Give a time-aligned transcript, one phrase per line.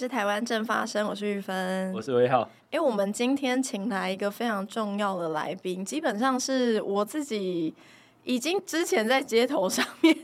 [0.00, 2.48] 是台湾正发生，我是玉芬，我是威浩。
[2.70, 7.74] 哎，我们今天请来一个非常重要的来宾，基本上是我自己
[8.24, 10.16] 已经之前在街头上面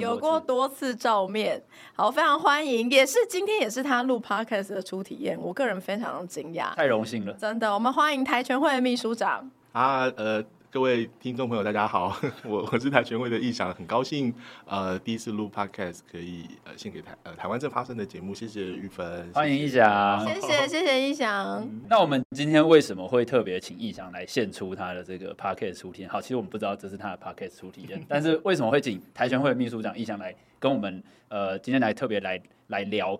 [0.00, 1.60] 有过多次照面。
[1.96, 7.74] 好，非常欢迎，也是今天也是他录 podcast 的初体验，我个人非常的惊讶，太荣幸了，真的。
[7.74, 10.40] 我们欢迎台权会的秘书长啊，呃。
[10.72, 12.16] 各位听众朋友，大家好，
[12.46, 14.32] 我我是台权会的义祥，很高兴
[14.66, 21.68] 呃第一次录 podcast 可以呃献给台呃台湾正发生的节目，谢谢玉芬，欢迎义祥，谢谢谢谢义祥。
[21.88, 26.06] 那我们今天为什么会特别请义祥来献出他的这个 podcast 出题？
[26.06, 33.18] 好，其实我们不知道这是他的 podcast 初体验， 但是为什么会请台权会的秘书长义祥来跟我们呃今天来特别来来聊？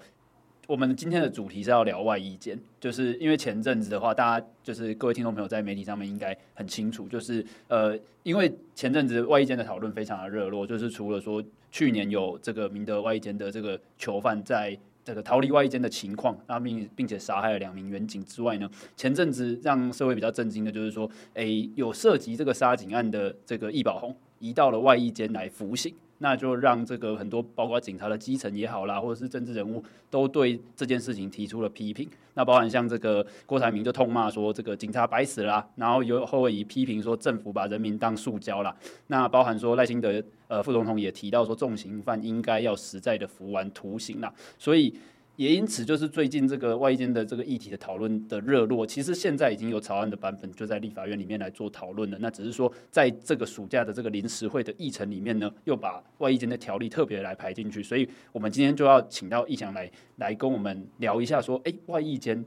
[0.70, 25.93] 我们今天的主题是要聊外衣监，就是因为前阵子的话，大家就是各位听众朋友在媒体上面应该很清楚，就是呃，因为前阵子外衣监的讨论非常的热络，就是除了说去年有这个明德外衣监的这个囚犯在这个逃离外衣监的情况，那并并且杀害了两名员警之外呢，前阵子让社会比较震惊的就是说，诶，有涉及这个杀警案的这个易宝红移到了外衣监来服刑。
[26.23, 32.09] 那就让这个很多包括警察的基层也好啦，或者是政治人物，都对这件事情提出了批评。
[32.35, 38.76] 那包含像这个郭台铭就痛骂说这个警察白死了啦，然后有后裔批评说政府把人民当塑胶啦。
[39.09, 44.32] 那包含说赖清德呃副总统也提到说重刑犯应该要实在的服完徒刑啦。
[44.59, 44.95] 所以。
[45.41, 52.19] 也因此，就是最近这个外役监的这个议题的讨论的热络，其实现在已经有草案的版本就在立法院里面来做讨论了。
[52.21, 57.82] 那只是说，在这个暑假的这个临时会的议程里面呢，又把外役监的条例特别来排进去。
[57.82, 62.45] 所以，我们今天就要请到易祥来来跟我们聊一下，说，哎，外役监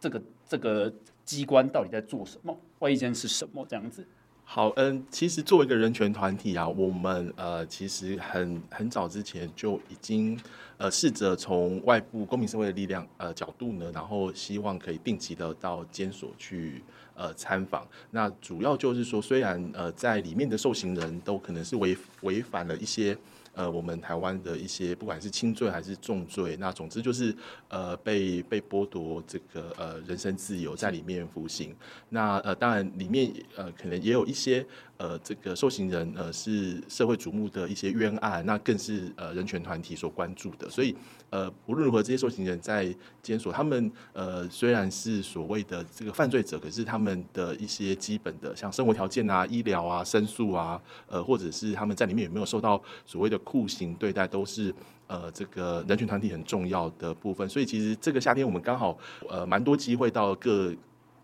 [0.00, 0.92] 这个这个
[1.24, 2.58] 机关到底在做什么？
[2.80, 3.64] 外役监是什么？
[3.68, 4.04] 这样子。
[4.48, 10.38] 好，嗯，其实作为一个人权团体啊，我们呃，其实很很早之前就已经
[10.78, 16.82] 呃试着从外部公民社会的力量呃角度呢，然后希望可以定期的到监所去
[17.14, 17.86] 呃参访。
[18.12, 23.18] 那主要就是说，虽然呃在里面的受刑人都可能是违违反了一些。
[23.56, 27.34] 呃，我们台湾的一些不管是轻罪还是重罪，那总之就是
[27.68, 31.74] 呃被被剥夺这个呃人身自由，在里面服刑。
[32.10, 34.64] 那呃当然里面呃可能也有一些。
[34.98, 40.68] 呃，这个受刑人呃是社会瞩目的一些冤案，那更是呃人权团体所关注的。
[40.70, 40.96] 所以
[41.30, 54.74] 呃，无论如何，这些受刑人在监所，他们呃虽然是所谓的这个犯罪者，可是他们的一些基本的像生活条件啊、医疗啊、申诉啊，呃，或者是他们在里面有没有受到所谓的酷刑对待，都是
[55.08, 57.46] 呃这个人权团体很重要的部分。
[57.48, 58.96] 所以其实这个夏天我们刚好
[59.28, 60.74] 呃蛮多机会到各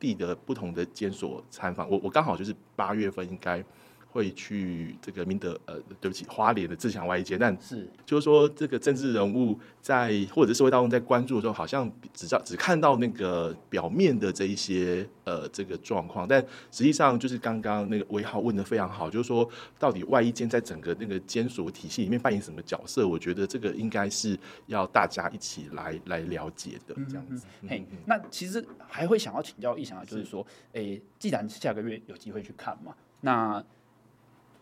[0.03, 3.65] 地的不同的监所参访，我我刚好就是八月份应该
[4.13, 16.39] 会去这个明德呃，对不起，花莲的自强外役监，但是就是说这个政治人物在或者社会大众在关注的时候，好像只照只看到那个表面的这一些呃这个状况，但
[16.71, 23.09] 实际上就是刚刚那个威浩问的非常好，就是说到底外衣监在整个那个监所体系里面扮演什么角色？
[23.09, 27.47] 我觉得这个应该是要大家一起来来了解的这样子。
[27.67, 33.65] 嘿、嗯，那其实还会想要请教义祥，就是说，诶，既然下个月有机会去看嘛，那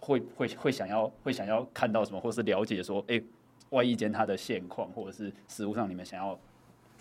[0.00, 3.20] 会会会想要会想要看到什么，或是了解说，哎，
[3.68, 6.38] 外役监它的现况，或者是实务上你们想要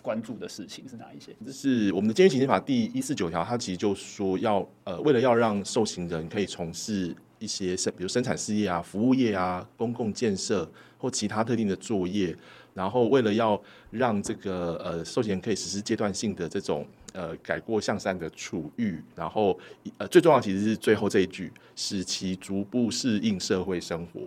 [0.02, 1.34] 关注的事情是哪一些？
[1.50, 12.36] 是我们的监狱行刑法第一四九条，它其实就说要呃，为了要让受刑人可以从事一些生，比如生产事业啊、服务业啊、公共建设或其他特定的作业，
[12.74, 16.86] 然后为了要让这个呃受刑人可以实施阶段性的这种。
[17.12, 19.58] 呃，改过向善的处遇，然后
[19.98, 24.20] 呃，最重要其实是最后这一句，使其逐步适应社会生活。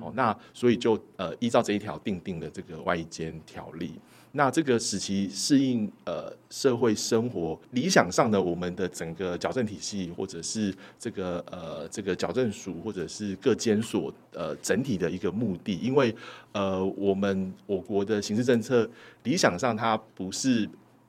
[0.00, 3.92] 哦，那所以就呃，依照这一条定定的这个外役监条例，
[4.32, 16.14] 那这个使其适应呃社会生活，理想上的我们的整个矫正体系，或者是这个呃这个矫正署，或者是各监所呃整体的一个目的，因为
[16.52, 18.88] 呃我们我国的刑事政策
[19.24, 20.68] 理想上它不是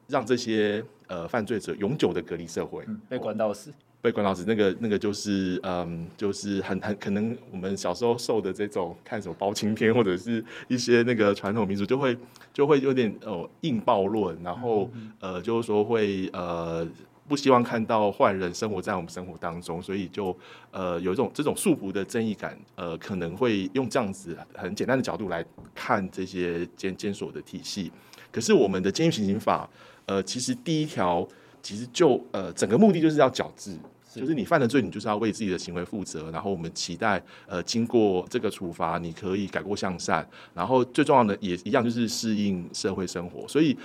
[0.09, 0.83] 让这些。
[1.09, 12.15] 呃，犯罪者永久的隔离社会，嗯、被关到死，被关到死，那个那个就是，嗯，就是很很可能我们小时候受的这种看什么包青天或者是一些那个传统民俗，就会
[12.53, 14.87] 就会有点哦硬暴论，然后
[15.19, 16.87] 呃就是说会呃
[17.27, 20.37] 不希望看到坏人生活在我们生活当中，所以就
[20.69, 27.91] 呃有一种这种束缚的正义感，呃可能会用这样子很简单的角度来看这些监监所的体系，
[28.31, 29.67] 可是我们的监狱行刑法。
[30.09, 31.27] 呃，其实第一条
[31.61, 33.77] 其实就呃整个目的就是要矫治。
[34.11, 36.31] 就是你犯了罪，你就是要为自己的行为负责。
[36.31, 40.27] 然后我们期待，呃，经过这个处罚，你可以改过向善。
[40.51, 43.47] 然后最重要的也一样，就是适应社会生活。
[43.47, 43.77] 所以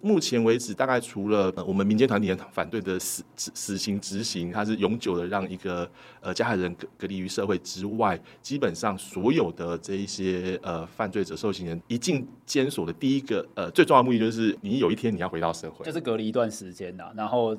[0.00, 17.56] 目前为止，大概除了我们民间团体反对的死死死刑执行，它是永久的让一个呃加害人隔隔离于社会之外，基本上所有的这一些呃犯罪者受刑人一进监所的第一个呃最重要的目的，就是你有一天你要回到社会，就是隔离一段时间呐，然后。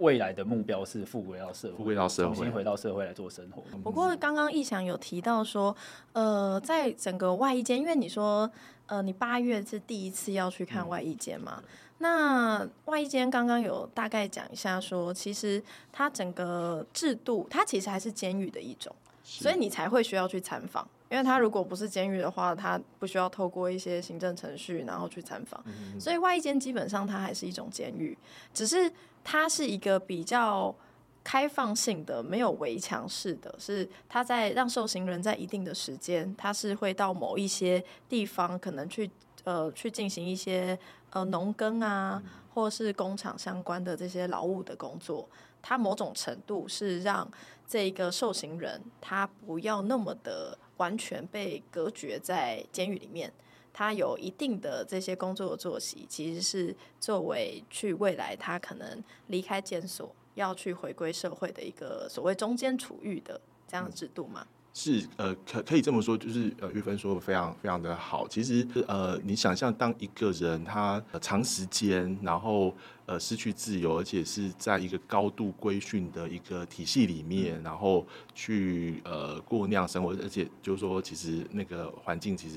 [0.00, 3.62] 未来的目标是复归到社会，复归到社会，重新回到社会来做生活。
[3.78, 5.76] 不过刚刚逸翔有提到说，
[6.14, 8.50] 呃，在整个外衣间，因为你说，
[8.86, 11.62] 呃，你八月是第一次要去看外衣间嘛？
[11.62, 11.68] 嗯、
[11.98, 15.62] 那外一间刚刚有大概讲一下说，其实
[15.92, 20.86] 它整个制度，它其实还是监狱的一种，所以你才会需要去参访。
[21.10, 25.62] 因为它如果不是监狱的话，它不需要透过一些行政程序，然后去参访。
[25.66, 28.18] 嗯、所以外一间基本上它还是一种监狱，
[28.52, 28.90] 只是
[29.22, 30.74] 它是一个比较
[31.22, 39.08] 开放性的，没有围墙式的，是它在让受刑人在一定的时间，它是会到某一些地方，可能去
[39.44, 40.76] 呃去进行一些
[41.14, 42.22] 呃农耕啊，
[42.52, 45.26] 或是工厂相关的这些劳务的工作。
[45.62, 47.26] 它某种程度是让
[47.66, 50.58] 这个受刑人他不要那么的。
[50.76, 53.32] 完全被隔绝在监狱里面，
[53.72, 64.44] 他有一定的这些工作的作息，其实是作为去未来他可能离开监所要去回归社会的一个所谓中间处遇的这样的制度吗？
[64.76, 68.26] 是呃，可可以这么说，就是呃，玉芬说的非常非常的好。
[68.26, 72.74] 其实呃，你想象当一个人他长时间然后
[73.06, 78.04] 呃失去自由，而且是在一个高度规训的一个体系里面，然后
[78.34, 82.56] 去呃过那样生活，而且就是说，其实那个环境其实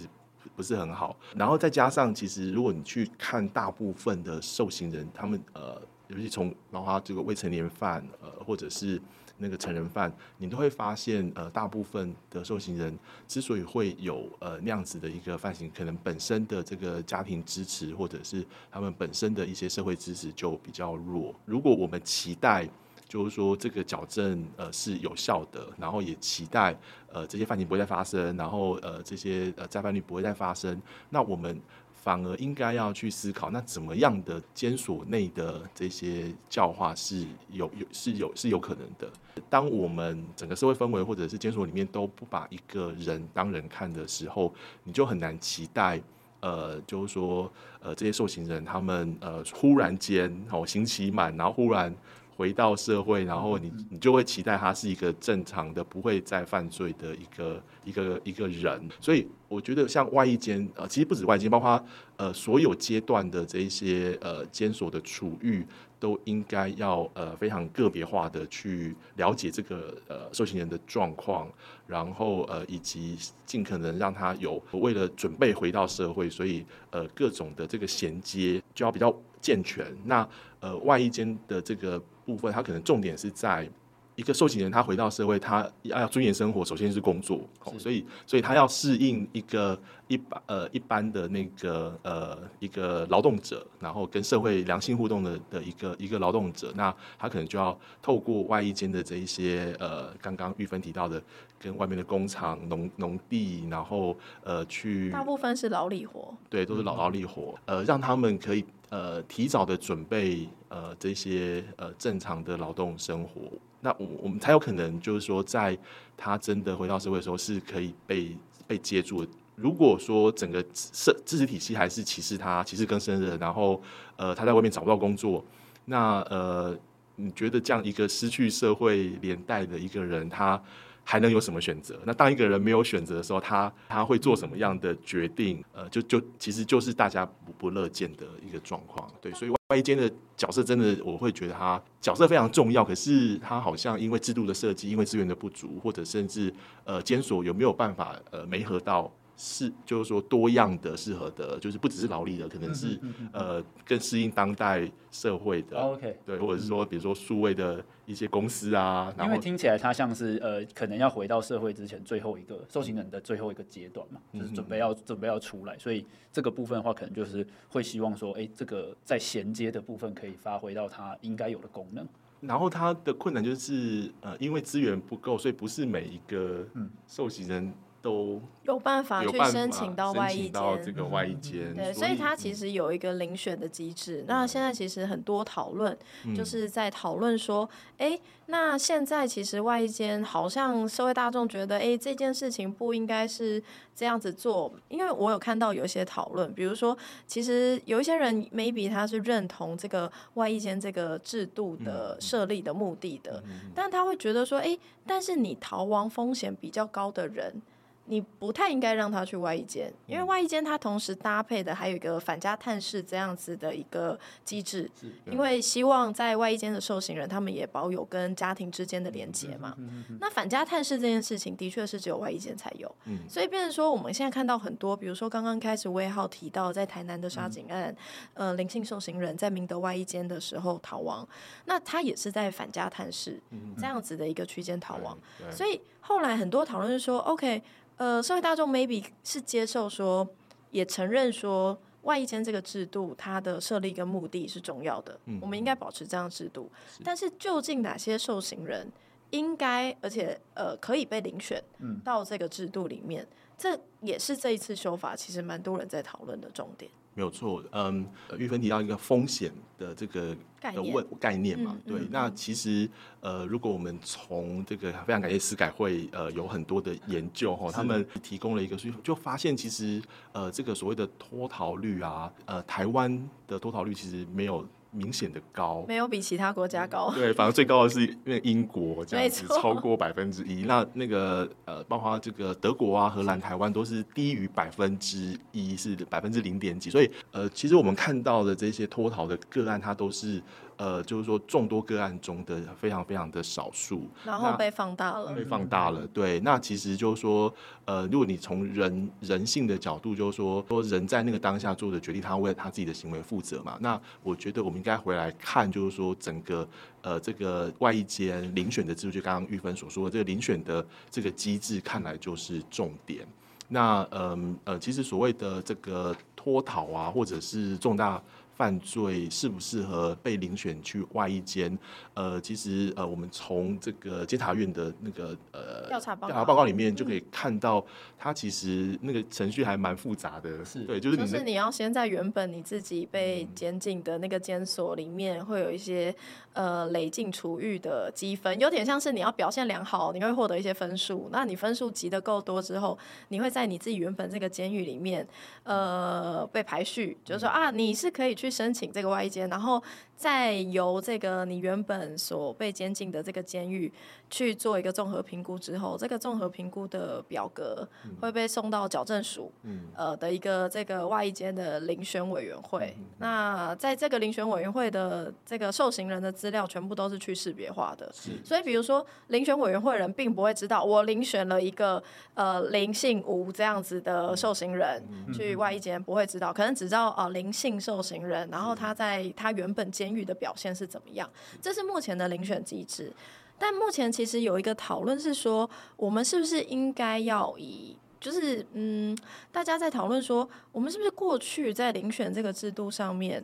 [0.55, 1.15] 不是很好。
[1.35, 8.99] 然后再加上，其实如果你去看大部分的受刑人，他们呃，尤其从包括这个未成年犯呃，或者是。
[9.37, 12.97] 那个成人犯，你都会发现，呃，大部分的受刑人
[13.27, 21.33] 之所以会有呃那样子的一个犯行，可能本身的这个家庭支持，或者是他们本身的一些社会支持就比较弱。
[21.45, 22.67] 如果我们期待，
[23.07, 26.75] 就是说这个矫正呃是有效的，然后也期待
[27.11, 31.61] 呃这些犯行不会再发生，然后呃这些呃再犯率不会再发生，那我们。
[32.07, 39.11] 反而应该要去思考，那怎么样的监所内的这些教化是有有是有是有可能的。
[39.49, 44.53] 当我们整个社会氛围或者是监所里面都不把一个人当人看的时候，
[44.85, 46.01] 你就很难期待，
[46.39, 47.51] 呃，就是说，
[47.81, 51.93] 呃，这些受刑人他们呃忽然间哦刑期满，然后忽然。
[52.37, 58.87] 回到社会，然后你你就会期待他是一个正常的、不会再犯罪的一个一个一个人。
[59.01, 61.83] 所以我觉得像外衣监，呃，其实不止外衣监，包括
[62.15, 65.65] 呃所有阶段的这一些呃监所的处遇，
[65.99, 71.49] 都应该要呃非常个别化的去了解这个呃受刑人的状况，
[71.87, 73.17] 然后呃以及
[73.47, 79.11] 尽可能让他有为了准备回到社会，所以呃各种的这个衔接就要比较
[79.41, 79.87] 健全。
[80.05, 80.29] 那
[80.59, 81.99] 呃外衣监的这个。
[82.27, 83.67] 部分，他可能重点是在
[84.15, 87.39] 一个受刑人，他回到社会，他要尊严生活，首先是工作，
[87.71, 87.79] 是。
[87.79, 101.21] 所以，所以他要适应一个一般呃一般的那个呃一个劳动者，然后跟社会良性互动的的一个一个劳动者，那他可能就要透过外衣间的这一些呃刚刚玉芬提到的，
[101.59, 108.65] 跟外面的工厂、农农地，然后呃去大部分是劳力活，对，都是劳劳力活，呃，让他们可以。
[108.89, 113.41] 呃，提早的准备，呃，这些呃正常的劳动生活，
[113.81, 115.77] 那我我们才有可能就是说，在
[116.15, 119.31] 他真的回到社会的时候，是可以被被接住的。
[119.55, 123.81] 如果说整个社支持体系还是歧视他、歧视更生人，然后
[124.15, 125.43] 呃他在外面找不到工作，
[125.85, 126.77] 那呃
[127.15, 130.61] 你觉得这样一个失去社会连带的一个人，他？
[131.09, 131.97] 还能有什么选择？
[132.05, 135.63] 那当一个人没有选择的时候，他他会做什么样的决定？
[135.71, 139.09] 呃，就就其实就是大家不不乐见的一个状况。
[139.21, 142.83] 对，所以外外间的角色真的，我会觉得他角色非常重要。
[142.83, 149.09] 可是他好像因为制度的设计，因为资源的不足，或者甚至呃监所有没有办法呃没合到。
[149.39, 152.99] 是，就是说多样的适合的，就是不只是劳力的，可能是
[153.31, 155.77] 呃更适应当代社会的。
[155.77, 159.13] OK，对，或者是说，比如说数位的一些公司啊。
[159.23, 172.03] 因为听起来它像是呃，可能要回到社会之前最后一个受刑人的最后一个阶段嘛，就是准备要准备要出来，所以这个部分的话，可能就是会希望说，哎，这个在衔接的部分可以发挥到它应该有的功能。
[172.41, 176.67] 然后它的困难就是呃，因为资源不够，所以不是每一个
[177.05, 177.71] 受刑人。
[178.01, 181.73] 都有办法去申请到外一间，这个外役监。
[181.73, 184.23] 对，所以它其实有一个遴选的机制。
[184.27, 185.97] 那现在其实很多讨论，
[186.35, 193.61] 就是在讨论说，哎，那现在其实外一间好像社会大众觉得，哎，这件事情不应该是
[193.95, 194.71] 这样子做。
[194.89, 207.61] 因为我有看到有一些讨论，比如说，其实有一些人 maybe 他是认同这个外一间这个制度的设立的目的的，但他会觉得说，哎，但是你逃亡风险比较高的人。
[208.09, 214.89] 你不太应该让他去外衣间，因为外衣间它同时搭配的还有一个反家探视这样子的一个机制，
[215.25, 219.75] 因为希望在外衣间的受刑人他们也保有跟家庭之间的连接嘛。
[220.19, 222.93] 那反家探视这件事情的确是只有外衣间才有，
[223.29, 227.95] 所以变成说我们现在看到很多，比如说刚刚开始威浩提到在台南的杀警案，
[228.33, 231.27] 呃，林姓受刑人在明德外衣间的时候逃亡，
[231.65, 233.41] 那他也是在反家探视
[233.77, 235.17] 这样子的一个区间逃亡，
[235.51, 237.61] 所以后来很多讨论是说，OK。
[237.97, 240.25] 呃，社会大众 maybe 是接受说，
[240.69, 246.71] 也承认说，外役监这个制度它的设立跟目的是重要的，嗯、我们应该保持这样的制度。
[246.95, 248.89] 是但是，究竟哪些受刑人
[249.31, 251.61] 应该而且呃可以被遴选
[252.05, 256.89] 到这个制度里面，嗯、这也是这一次修法其实蛮多人在讨论的重点。
[257.17, 258.05] 没有错，嗯，
[258.37, 262.87] 玉芬提到一个风险的这个的问概念嘛，嗯、对，嗯、那其实
[263.21, 269.99] 呃，如果我们从这个非常感谢司改会呃有很多的研究哈，他们提供了一个数据，就发现其实
[270.31, 274.63] 呃这个所谓的脱逃率啊，呃台湾的脱逃率其实没有。
[274.91, 277.11] 明显的高，没有比其他国家高。
[277.13, 280.63] 对，反正最高的是那英国这样子，超过百分之一。
[280.63, 286.89] 那那个呃，包括这个德国啊、荷兰、台湾都是低于百分之一，是百分之零点几。
[286.89, 290.41] 所以呃，其实我们看到的这些脱逃的个案，它都是。
[290.77, 296.05] 呃，就是说众多个案中的非常非常的少数，然后被放大了，被放大了。
[296.13, 297.51] 对，那其实就是说，
[297.85, 303.75] 呃，如果你从人人性的角度，就是说，说人在那个当下做的决定，他为他自己的行为负责嘛。
[303.81, 306.67] 那我觉得我们应该回来看，就是说整个
[307.01, 313.27] 呃这个外一间遴选的制度，就刚刚玉芬所说的这个遴选的这个机制，看来就是重点。
[313.67, 318.21] 那呃呃，其实所谓的这个脱逃啊，或者是重大。
[318.57, 321.77] 犯罪适不适合被遴选去外一间？
[322.15, 327.85] 呃，其实呃，我们从这个监察院的那个呃调查报告，报告里面就可以看到，
[328.17, 330.65] 它其实那个程序还蛮复杂的。
[330.65, 336.13] 是对，就是就是你要先在原本你自己被监禁的那个监所里面，会有一些
[336.53, 341.29] 呃累进处遇的积分，有点像是你要表现良好，你会获得一些分数。
[341.31, 342.97] 那你分数积的够多之后，
[343.27, 345.27] 你会在你自己原本这个监狱里面
[345.63, 348.46] 呃被排序，就是说啊，你是可以去。
[348.47, 349.81] 去申请这个外衣监，然后
[350.15, 353.91] 再由这个你原本所被监禁的这个监狱
[354.29, 357.87] 去做一个综合评估之后，这个综合评估的表格
[358.21, 359.81] 会被送到矫正署，嗯。
[359.95, 362.95] 呃的一个这个外衣监的遴选委员会。
[363.17, 368.11] 那在这个遴选委员会的这个受刑人的资料全部都是去识别化的，
[368.43, 372.01] 所以比如说遴选委员会人并不会知道我遴选了一个
[372.35, 378.36] 呃林姓吴这样子的受刑人去外衣间，不会知道，可能只知道啊林姓受刑人。
[378.51, 381.29] 然后他在他原本监狱的表现是怎么样？
[381.61, 383.11] 这是目前的遴选机制。
[383.59, 389.17] 但目前其实有一个讨论是说，我们是不是应该要以，就是嗯，
[389.51, 393.43] 大家在讨论说，我们是不是过去在遴选这个制度上面，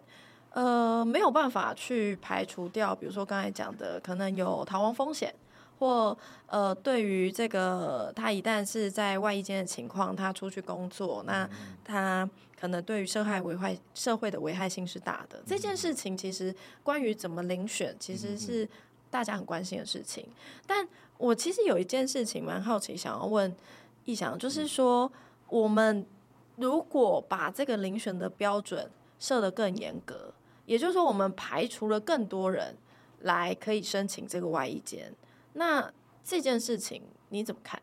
[0.51, 5.33] 呃，没有办法去排除掉，比如说刚才讲的，可能有逃亡风险，
[5.79, 11.49] 或呃，对于这个他一旦是在外衣间的情况，他出去工作，那
[11.83, 12.29] 他。
[12.63, 15.43] 可能对于社会危害、社会的危害性是大的。
[15.45, 18.65] 这件事情其实关于怎么遴选，其实是
[19.09, 20.25] 大家很关心的事情。
[20.65, 23.53] 但我其实有一件事情蛮好奇，想要问
[24.05, 25.11] 逸翔，就是说，
[25.49, 26.05] 我们
[26.55, 28.89] 如果把这个遴选的标准
[29.19, 30.33] 设得更严格，
[30.65, 32.77] 也就是说，我们排除了更多人
[33.23, 35.13] 来可以申请这个外衣间，
[35.51, 35.91] 那
[36.23, 37.81] 这件事情你怎么看？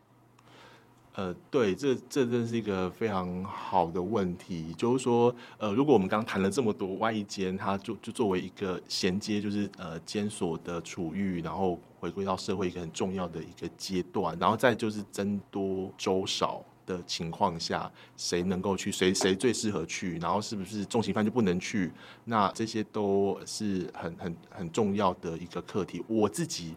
[1.13, 4.73] 呃，对，这这真是一个非常好的问题。
[4.77, 21.91] 就是说，呃，如果我们刚谈了这么多外役监，它就就作为一个衔接，就是呃监所的处遇，然后回归到社会一个很重要的一个阶段，然后再就是僧多粥少的情况下，谁能够去，谁谁最适合去，然后是不是重刑犯就不能去？
[22.23, 26.01] 那这些都是很很很重要的一个课题。
[26.07, 26.73] 我自己。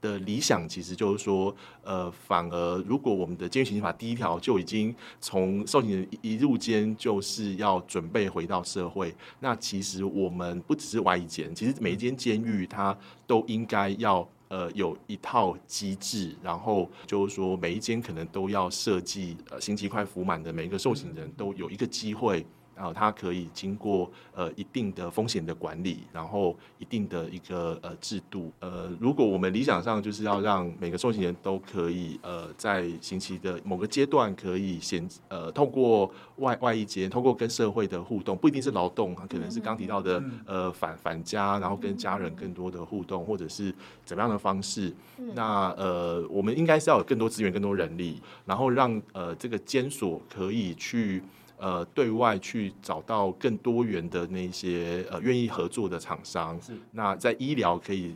[0.00, 22.46] 的理想其实就是说，呃，反而如果我们的监狱刑法第一条就已经从受刑人一入监就是要准备回到社会，那其实我们不只是外一监，其实每一间监狱它都应该要呃有一套机制，然后就是说每一间可能都要设计呃刑期快服满的每一个受刑人都有一个机会。
[22.78, 28.52] 然后它可以经过呃一定的风险的管理，然后一定的一个呃制度。
[28.60, 44.94] 呃，如果我们理想上就是要让每个受刑人都可以呃在刑期的某个阶段可以先呃透过外外一间，透过跟社会的互动，不一定是劳动，可能是刚提到的呃返返家，然后跟家人更多的互动，或者是怎么样的方式。
[45.34, 51.20] 那呃，我们应该是要有更多资源、更多人力，然后让呃这个监所可以去。
[51.58, 58.14] 呃，对外去找到更多元的那些呃愿意合作的厂商，是那在医疗可以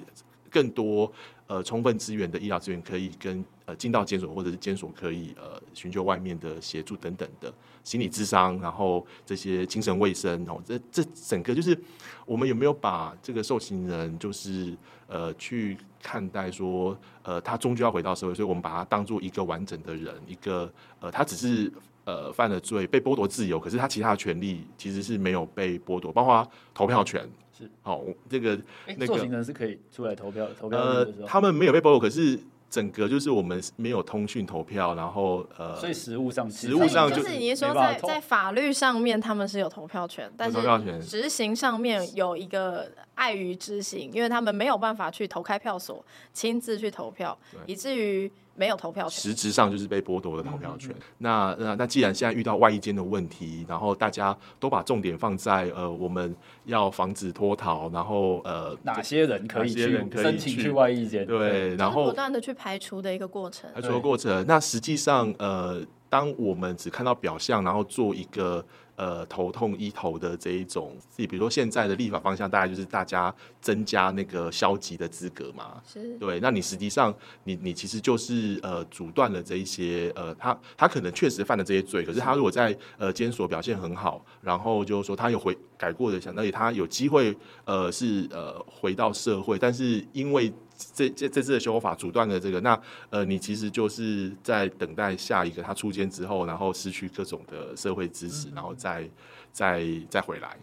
[0.49, 1.13] 更多
[1.49, 11.77] 呃充分资源的医疗资源可以跟呃进到监所或者是监所可以呃寻求外面的协助等等的心理智商，然后这些精神卫生哦，这这整个就是
[12.25, 14.73] 我们有没有把这个受刑人就是
[15.09, 21.73] 呃去看待说呃他终究要回到社会，所以我们把他当做一个完整的人，一个呃他只是。
[22.05, 27.29] 呃，犯了罪被剥夺自由，可是他其他的权利其实是没有被剥夺，包括投票权。
[27.57, 32.39] 是，好、哦，这个、欸、那个受刑人是可以出来投票，投票呃，他们没有被剥夺，可是。
[32.73, 40.59] 整个就是我们没有通讯投票，然后呃，所以实务上，实务上就是你说在在法律上面他们是有投票权，但是
[41.07, 49.21] 执行上面有一个碍于执行，因为他们没有办法去投开票所亲自去投票，以至于没有投票权。
[49.21, 50.91] 实质上就是被剥夺了投票权。
[50.93, 61.27] 嗯嗯那那那既然现在遇到外衣间的问题，然后大家都把重点放在呃我们要防止脱逃，然后呃哪些人可以去申请去外衣间？
[61.27, 62.53] 对，然后不断的去。
[62.63, 64.45] 排除的一个过程，排除的过程。
[64.47, 68.65] 那实际上，呃，当我们只看到表象，然后做一个
[69.03, 75.83] 呃头痛医头的这一种，比如说现在的立法方向，大概就是大家增加那个消极的资格嘛。
[75.85, 76.17] 是。
[76.19, 90.53] 对，那你实际上，你你其实就是呃阻断了这一些呃，他他可能确实犯了这些罪，可是他如果在呃监所表现很好，然后就是说他有回改过的想，而且他有机会呃是呃回到社会，但是因为。
[90.95, 99.09] 这这这次的修法阻断了这个，那呃，你其实就是在等待下一个他出监之后，然后失去各种的社会支持，然后再
[99.53, 100.57] 再再回来。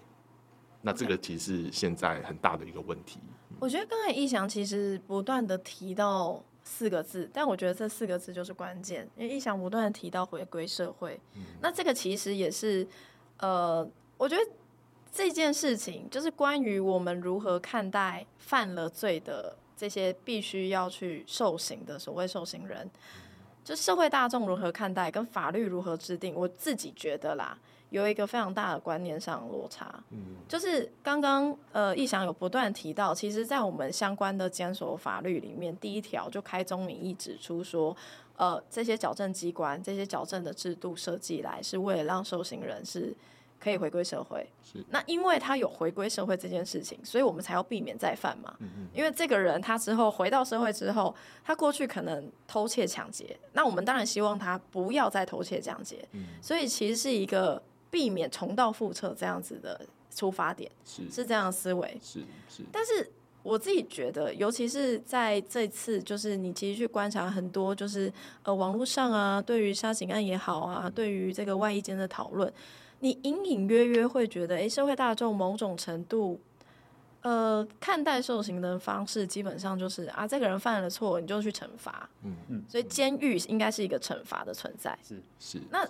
[0.81, 3.19] 那这个其实是现在很大的一个问题。
[3.59, 11.19] 我觉得刚才易翔其实不断的提到四个字，但我觉得这四个字就是关键，因为逸翔不断的提到回归社会。
[11.61, 12.87] 那这个其实也是
[13.39, 13.85] 呃，
[14.17, 14.41] 我觉得
[15.11, 19.57] 这件事情就是关于我们如何看待犯了罪的。
[19.79, 22.85] 这些必须要去受刑的所谓受刑人，
[23.63, 27.57] 就社会大众如何看待，跟法律如何制定，我自己觉得啦，
[27.89, 30.03] 有一个非常大的观念上的落差。
[30.09, 37.95] 嗯，就是刚刚呃，逸翔有不断提到，其实，在我们相关的监所法律里面，第一条就开宗明义指出说，
[38.35, 43.15] 呃，这些矫正机关、这些矫正的制度设计来，是为了让受刑人是。
[43.59, 48.55] 可以回归社会，是那因为他有回归社会这件事情，所以我们才要避免再犯嘛。
[48.59, 48.87] 嗯嗯。
[48.93, 56.07] 因为这个人他之后回到社会之后，他过去可能偷窃抢劫，那我们当然希望他不要再偷窃抢劫。
[56.13, 56.25] 嗯。
[56.41, 61.99] 所以其实是一个避免重蹈覆辙这样子的出发点，是是这样的思维。
[62.01, 62.63] 是是。
[62.71, 63.11] 但是
[63.43, 68.11] 我自己觉得，尤其是在这次，就是你其实去观察很多，就是
[68.43, 72.51] 呃网络上啊，对于杀警案也好啊，嗯、对于这个外衣间的讨论。
[73.01, 76.39] 你隐隐约约会觉得，诶，社会大众某种程度，
[77.21, 82.09] 呃，看待受刑的方式，基本上就是啊，这个人犯了错，你就去惩罚。
[82.23, 82.63] 嗯嗯。
[82.67, 84.97] 所以监狱应该是一个惩罚的存在。
[85.01, 85.61] 是是。
[85.71, 85.87] 那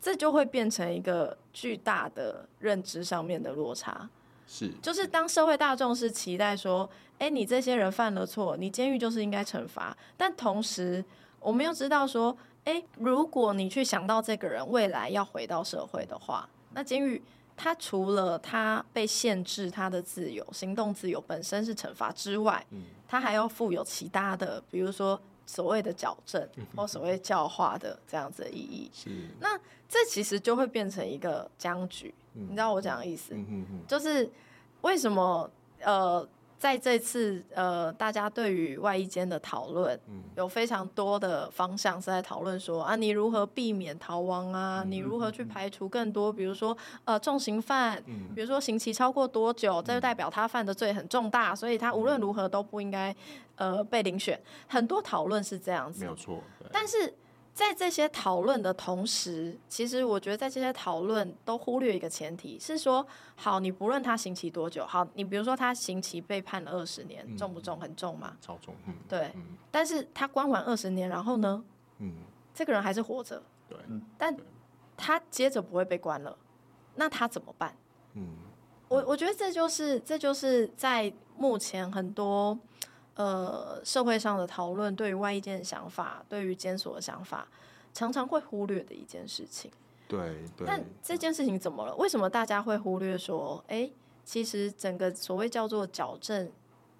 [0.00, 4.08] 这就会变成一个巨大的认知上面的落差。
[4.46, 4.70] 是。
[4.82, 11.02] 就是当社会大众是期待说，诶，你这些人犯了错，你监狱就是应该惩罚，但同时
[11.40, 12.36] 我们又知道说。
[12.64, 17.20] 诶，如果你去想到这个人未来要回到社会的话，那监狱
[17.56, 22.64] 他除了他被限制他的自由、行动自由本身是惩罚之外，
[23.06, 28.90] 他还要负有其他的，比如说所谓的矫正 或所谓教化的这样子的意义。
[28.94, 29.56] 是，那
[29.88, 32.12] 这其实就会变成一个僵局。
[32.32, 33.34] 你知道我讲的意思？
[33.86, 34.28] 就是
[34.80, 35.48] 为什么
[35.80, 36.26] 呃？
[36.64, 40.00] 在这次呃，大家对于外衣间的讨论，
[40.34, 44.82] 有非常多的方向是在讨论说啊，你如何避免逃亡啊？
[44.86, 46.74] 你如何去排除更多，比如说
[47.04, 48.02] 呃重刑犯，
[48.34, 53.14] 比如说刑期超过多久，这就代表他犯的罪很重大，所以他无论如何都不应该
[53.56, 54.40] 呃被遴选。
[54.66, 56.42] 很多讨论是这样子，没有错。
[56.72, 57.12] 但是
[57.54, 67.78] 在这些讨论的同时，其实我觉得在这些讨论都忽略一个前提是说，好，你不论他刑期多久，好，你比如说他刑期被判了二十年，重不重？
[67.78, 68.36] 很重吗？
[68.40, 68.74] 超重。
[68.86, 69.32] 嗯，对。
[69.70, 71.64] 但是他关完二十年，然后呢？
[72.00, 72.12] 嗯，
[72.52, 73.40] 这个人还是活着。
[73.68, 73.78] 对。
[74.18, 74.36] 但
[74.96, 76.36] 他接着不会被关了，
[76.96, 77.76] 那他怎么办？
[78.14, 78.30] 嗯，
[78.88, 82.58] 我我觉得这就是这就是在目前很多。
[83.14, 87.46] 呃，社会上的讨论对于外役监的想法，对于监所的想法，
[87.92, 89.70] 常常会忽略的一件事情。
[90.08, 90.66] 对对。
[90.66, 91.94] 但这件事情怎么了？
[91.96, 93.90] 为什么大家会忽略说，哎，
[94.24, 96.50] 其实整个所谓叫做矫正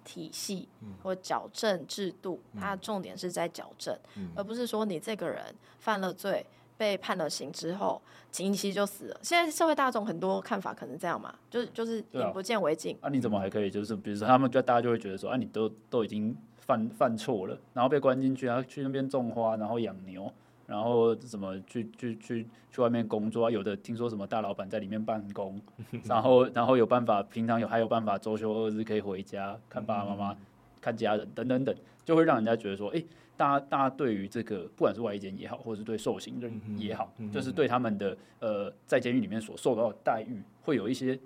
[0.03, 0.69] 体系
[1.03, 6.45] 或矫正制度，嗯、它的重点是在矫正，嗯、而不是说你这个人犯了罪。
[6.77, 9.19] 被判了刑之后，刑期就死了。
[9.21, 12.97] 现在社会大众很多看法可能这样嘛，就是就是眼不见为净。
[13.01, 13.71] 啊，你怎么还可以？
[13.71, 20.31] 就是比如说他们就大家就会觉得说，啊，你都都已经犯犯错了，然后被关进去，然后去那边种花，然后养牛，
[20.67, 23.51] 然后怎么去去去去外面工作啊？
[23.51, 25.61] 有的听说什么大老板在里面办公，
[26.03, 30.37] 然后然后有办法，平常有还有办法周休二日可以回家看爸爸妈妈、
[30.81, 33.05] 看家人等等等，就会让人家觉得说，哎、欸。
[33.37, 41.19] 大家，大家对于这个，不管是外役监也好，或者是对受刑人也好，就是对他们的呃，在监狱里面所受到的待遇，会有一些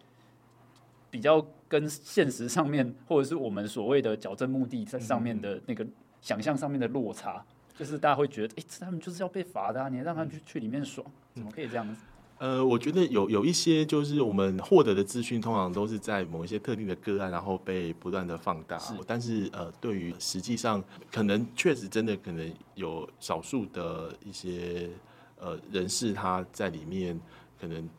[1.09, 5.85] 比较跟现实上面，或者是我们所谓的矫正目的在上面的那个
[6.21, 7.43] 想象上面的落差，
[7.75, 12.01] 就是大家会觉得，哎、欸，他们就是要被罚的、啊，你让他们去去里面爽，怎么可以这样子？
[12.39, 18.79] 呃，我觉得有有一些就是我们获得的资讯，通常都是在某一些特定的个案，然后被不断的放大。
[18.79, 24.89] 是，但是呃，对于实际上可能确实真的可能有少数的一些
[25.37, 27.19] 呃人士，他在里面
[27.59, 27.89] 可能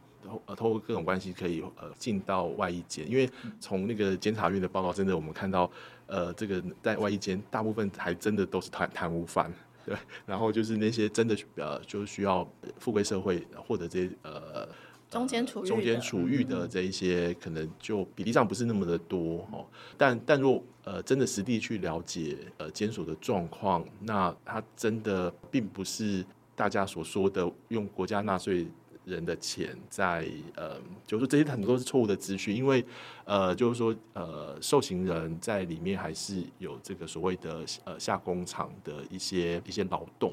[0.47, 3.29] 呃透过各种关系可以呃进到外衣间，因为
[3.61, 5.71] 从那个监察院的报告，真的我们看到
[6.07, 9.53] 呃这个在外衣间大部分还真的都是贪贪污犯。
[9.91, 12.49] 对，然后就是那些真的呃，就需要
[12.79, 14.69] 富贵社会获得这些呃
[15.11, 19.67] 中间处中间处遇的这一些，可能就比例上不是那么的多哦。
[19.99, 26.25] 但但若呃真的实地去了解呃监所的状况，那它真的并不是
[26.55, 28.69] 大家所说的用国家纳税
[29.11, 32.85] 人的钱在呃，就是这些很多是错误的资讯，因为
[33.25, 40.33] 呃，就是说呃，受刑人在里面还是有这个所谓的呃下工厂的一些一些劳动，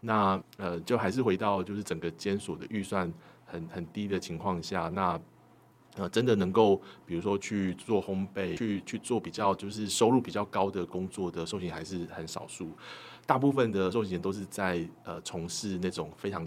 [0.00, 3.10] 那呃，就还是回到就是整个监所的预算
[3.44, 5.18] 很很低的情况下，那
[5.96, 12.68] 呃，真的能够比如说去做烘焙，去去做比较就是收入比较高的工作的受刑还是很少数，
[13.24, 16.46] 大部分的受刑人都是在呃从事那种非常。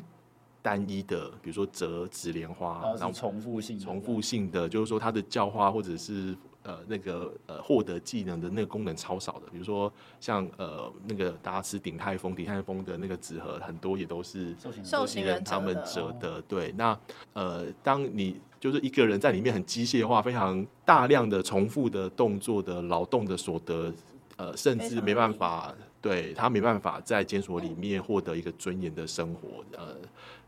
[0.70, 9.48] 单一的，比如说折纸莲花，然后重复性、重复性的，就是说它的教化或者是呃那个呃获得技能的那个功能超少的。
[9.52, 16.40] 比如说像呃那个大家吃鼎泰丰、鼎泰丰的那个纸盒，很多也都是受刑人他们折的。
[16.44, 16.96] 对，那
[17.34, 23.92] 呃当你就是一个人在里面很机械化、非常大量的重复的动作的劳动的所得，
[24.38, 29.96] 呃甚至没办法，对他没办法在监所里面获得一个尊严的生活，呃。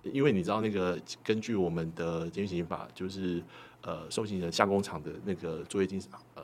[0.03, 3.43] 因为你知道，那个根据我们的监狱刑法，就是
[3.81, 6.01] 呃，受刑人下工厂的那个作业金，
[6.35, 6.43] 呃，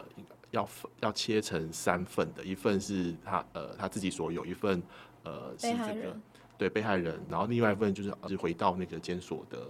[0.52, 0.70] 要
[1.02, 4.82] 要切成三份的，一份是他呃他自己所有，一份
[5.24, 6.16] 呃是这个
[6.58, 9.68] 对被害人，然后另外一份就是就是回到那个监所的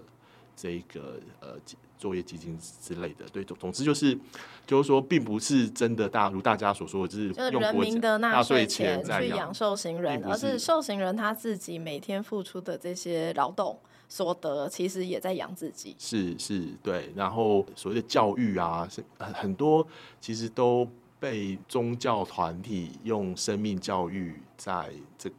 [0.56, 1.58] 这个呃
[1.98, 3.26] 作业基金之类的。
[3.32, 4.18] 对，总总之就是
[4.66, 13.78] 就是说，并不是真的大如大家所说的，就是用人民的纳税钱去养受刑人，而是受刑人他自己每天付出的这些劳动。
[14.10, 17.12] 所得其实也在养自己，是是，对。
[17.14, 19.86] 然后所谓的教育啊，是很很多，
[20.22, 20.88] 其实都
[21.20, 25.30] 被宗教团体用生命教育在这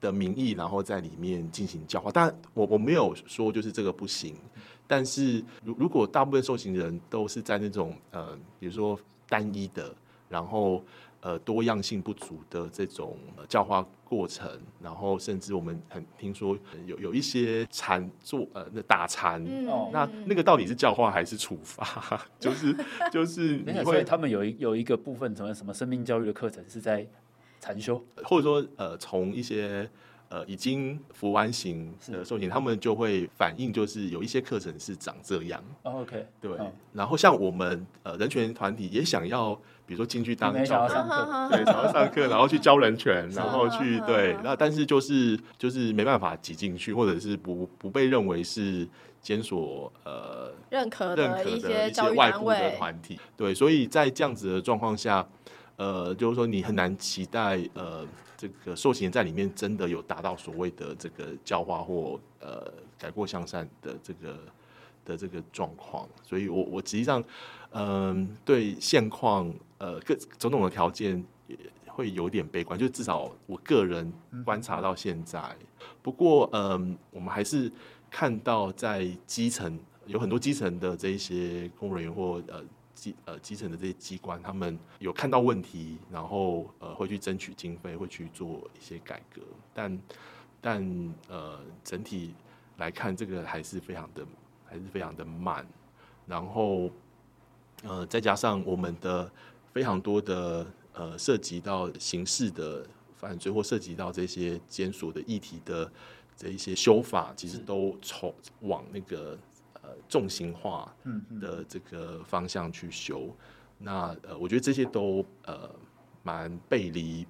[0.00, 2.10] 的名义，然后在里面进行教化。
[2.12, 4.34] 但我我没有说就是这个不行，
[4.90, 8.98] 但是如如果大部分受刑人都是在那种呃，比如说
[9.28, 9.94] 单一的，
[10.28, 10.82] 然后。
[11.22, 13.14] 呃，多样性不足的这种
[13.46, 14.50] 教化过程，
[14.82, 22.18] 然后甚至我们很听说有有一些禅坐呃，那打禅，嗯、那那个到底是教化还是处罚？
[22.40, 22.74] 就是
[23.12, 27.06] 就是 你会，所以他们有一有一个部分，什么什么生命教育的课程是在
[27.60, 29.86] 禅修，或者说呃，从一些。
[30.30, 35.60] 呃，已经服完刑的受刑，他们就会反映，就是有一些课程是长这样。
[35.82, 36.52] Oh, OK，对。
[36.52, 36.68] Oh.
[36.92, 44.36] 然后像我们呃人权团体也想要，比如说进去当教课，对，想要上课， 然后去教人权，然后去对。
[44.44, 48.88] 那但是就是就是没办法挤进去，或者是不不被认为是
[49.20, 53.18] 监所呃认可的一些一些外部的团体。
[53.36, 55.26] 对，所以在这样子的状况下。
[55.76, 58.06] 呃，就是说你很难期待呃
[58.40, 64.38] 这个受刑人在里面真的有达到所谓的这个教化或呃改过向善的这个
[65.04, 67.22] 的这个状况，所以我我实际上
[67.72, 74.10] 嗯、呃、对现况呃各种种的条件也会有点悲观，就至少我个人
[74.42, 75.54] 观察到现在。
[76.00, 77.70] 不过嗯、我们还是
[78.10, 82.64] 看到在基层有很多基层的这一些公务人员或呃
[83.00, 89.40] 基呃基层的这些机关，他们有看到问题，然后呃会去争取经费，会去做一些改革。
[89.72, 90.00] 但
[90.60, 92.34] 但呃整体
[92.76, 94.26] 来看，这个还是非常的
[94.66, 95.66] 还是非常的慢。
[96.26, 96.90] 然后
[97.82, 99.30] 呃再加上我们的
[99.72, 100.66] 非常多的。
[100.92, 102.84] 呃，涉及到刑事的
[103.16, 105.90] 犯罪或涉及到这些检索的议题的
[106.36, 109.38] 这一些修法，其实都从往那个
[109.90, 110.94] 呃重型化
[111.40, 113.34] 的这个方向去修。
[113.78, 115.68] 那呃，我觉得这些都呃
[116.22, 117.26] 蛮背离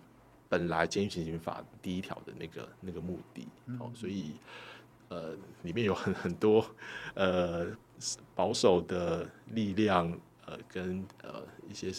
[0.49, 3.49] 本来监狱行刑法第一条的那个那个目的。
[3.79, 4.33] 哦，所以
[5.09, 6.64] 呃里面有很 很多
[7.14, 7.66] 呃
[8.35, 10.12] 保守的力量，
[10.46, 11.92] 呃跟呃一些。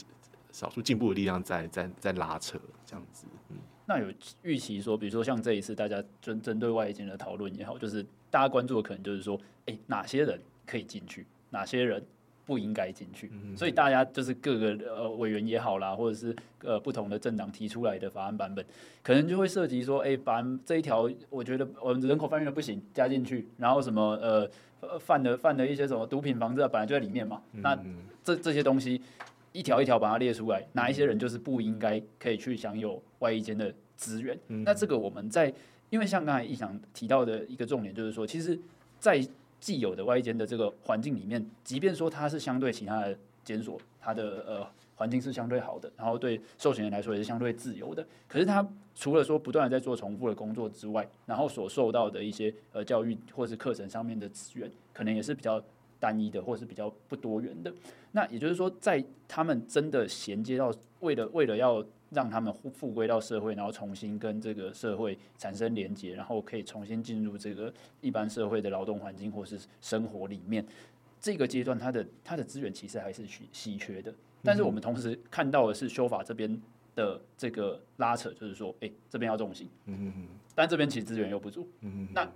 [0.53, 10.37] 少数进步的力量在在在拉扯这样子，嗯，那有预期说，比如说像这一次大家针针对外界的讨论也好，就是大家关注的可能就是说，哎、欸，哪些人
[10.71, 12.01] 可以进去，哪些人
[12.45, 18.65] 不应该进去，嗯，所以大家就是各个呃委员也好啦，或者是呃不同的政党提出来的法案版本，
[19.03, 24.49] 可能就会涉及说，哎、欸，把这一条我觉得我们人口贩运的不行加进去，然后什么呃
[24.99, 27.77] 犯的犯的一些什么毒品防治本来就在里面嘛，嗯、那
[28.23, 29.01] 这这些东西。
[29.53, 34.39] 一条一条把它列出来，哪一些人就是不应该可以去享有外衣间的资源？
[34.47, 34.63] 嗯。
[34.63, 35.53] 那这个我们在，
[35.89, 38.57] 因为像刚才一想提到的一个重点，就是说，其实，
[38.97, 39.21] 在
[39.61, 55.63] 既有的外间的这个环境里面，即便说它是相对其他的监所，它的呃环境是相对好的，然后对受刑人来说也是相对自由的，可是它除了说不断的在做重复的工作之外，然后所受到的一些呃教育或是课程上面的资源，可能也是比较。
[56.01, 57.71] 单一的，或是比较不多元的，
[58.13, 70.65] 那也就是说，在他们真的衔接到，为了为了要让他们复复归到社会，然后重新跟这个社会产生连接，然后可以重新进入这个一般社会的劳动环境或是生活里面，
[71.19, 74.13] 这个阶段，它的它的资源其实还是稀稀缺的。
[74.43, 76.61] 但是我们同时看到的是修法这边
[76.95, 81.67] 的这个拉扯，就是说，哎，这边要重刑，嗯嗯，但这边其实资源又不足，
[82.11, 82.29] 那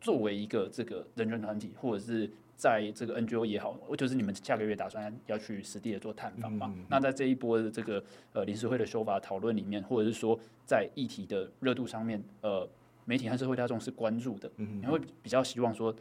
[0.00, 2.30] 作为一个这个人权团体，或者是
[2.62, 6.72] 在这个 NGO 也好，就是你们下个月打算要去实地的做探访嘛？
[6.76, 8.00] 嗯、那在这一波的这个
[8.32, 12.68] 呃临时会的修法讨论里面，或者是说在议题的热度上面，呃，
[13.04, 15.92] 媒体和社会大众是关注的，你、嗯、会比较希望说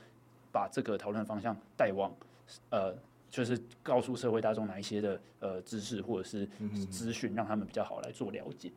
[0.51, 2.13] 把这个讨论方向带往
[2.69, 2.95] 呃，
[3.27, 6.45] 就是告诉社会大众哪一些的呃知识或者是
[6.91, 8.71] 资讯，让他们比较好来做了解。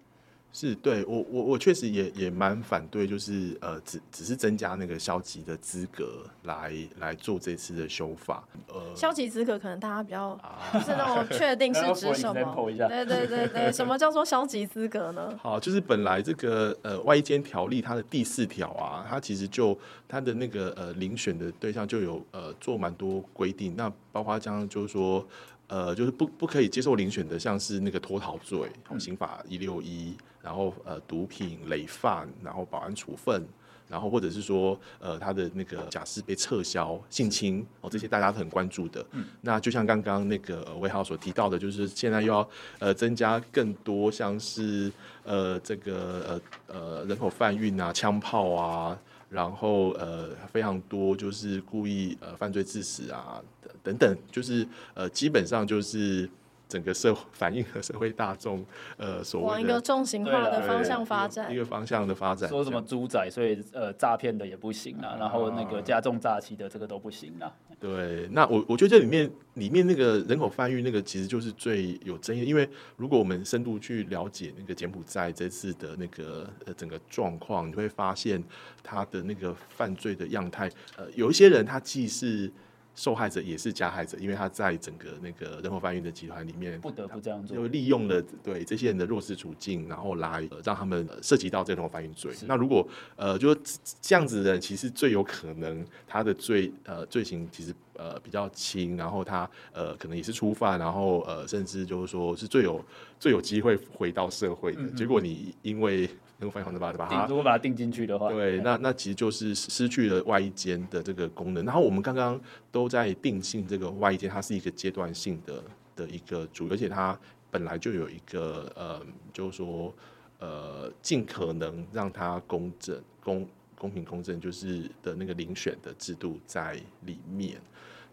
[0.57, 8.47] 是对我我我确实也也蛮反对，就是呃只只是增加那个消极的资格来来做这次的修法。
[8.69, 10.39] 呃，消极资格可能大家比较
[10.71, 12.55] 不是那么确定是指什么？
[12.89, 15.35] 对对对对，什么叫做消极资格呢？
[15.43, 25.27] 好，就是本来这个呃外役监条例它的第四条啊，它其实就它的那个呃遴选的对象就有呃做蛮多规定，那包括这样就是说。
[25.67, 33.43] 呃，就是不不可以接受遴选的，像是那个脱逃罪，刑法一六一，然后呃毒品累犯，然后保安处分，
[33.89, 39.05] 然后或者是说呃他的那个假释被撤销、性侵哦，这些大家都很关注的。
[39.13, 42.47] 嗯，那就像刚刚那个魏浩所提到的，就是现在又要
[42.79, 44.93] 呃增加更多像是
[45.25, 48.99] 呃这个呃呃人口贩运啊、枪炮啊。
[49.35, 53.43] 然后呃非常多就是故意呃犯罪致死啊
[53.83, 56.31] 等等，就是呃基本上就是
[56.69, 58.65] 整个社会反映和社会大众
[58.97, 62.49] 呃所谓往一个重型化的方向发展，一个方向的发展。
[62.49, 67.55] 说什么猪仔，所以呃诈骗的也不行了，然后那个加重诈欺的这个都不行了。
[67.79, 78.43] 对，那我我觉得这里面里面那个人口贩运那个其实就是最有争议，因为如果我们深度去了解那个柬埔寨这次的那个呃整个状况，你会发现
[78.83, 82.51] 他的那个犯罪的样态，呃，有一些人他既是。
[82.95, 92.33] 受害者也是加害者，因为他在整个那个人口贩运的集团里面不得不这样做，就利用了对这些人的弱势处境，然后来让他们涉及到这种贩运罪。
[92.47, 93.55] 那如果呃，就
[94.01, 102.85] 这样子的人，其实最有可能他的罪呃罪行其实呃比较轻，然后他呃可能也是初犯，然后呃甚至就是说是最有
[103.19, 104.83] 最有机会回到社会的。
[104.83, 111.65] 嗯、结果你因为能够反抗的把它，如果把它定进去的话，对，那那其实就是失去了外役监的这个功能。
[111.65, 112.41] 然后我们刚刚
[112.73, 115.63] 都在定性这个外役监，它是一个阶段性的
[115.95, 117.19] 的一个主，而且它
[117.51, 119.01] 本来就有一个呃，
[119.33, 119.95] 就是说
[120.41, 127.61] 呃，尽可能让它公正、公公平、公正，就是的那个遴选的制度在里面。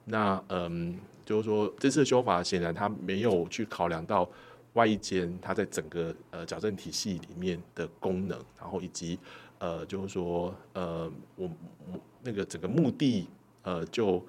[0.06, 4.28] 那嗯，就是说这次的修法显然他没有去考量到
[4.74, 9.18] 外役监它在整个呃矫正体系里面的功能，然后以及
[9.60, 11.50] 呃，就是说呃，我
[11.92, 13.28] 我那个整个目的
[13.64, 14.24] 呃就。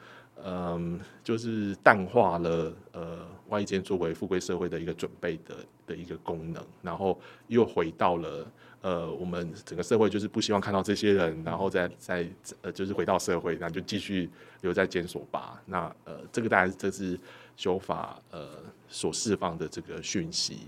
[0.44, 5.54] 嗯，就是淡化了呃外役监作为复归社会的一个准备的
[5.86, 8.50] 的一个功能，然后又回到了
[8.80, 12.26] 呃我们整个社会就是不希望看到这些人，然后再再
[12.62, 14.28] 呃就是回到社会，然后就继续
[14.62, 15.62] 留在监所吧。
[15.66, 17.16] 那呃这个大概这是
[17.56, 18.48] 修法呃
[18.88, 20.66] 所释放的这个讯息。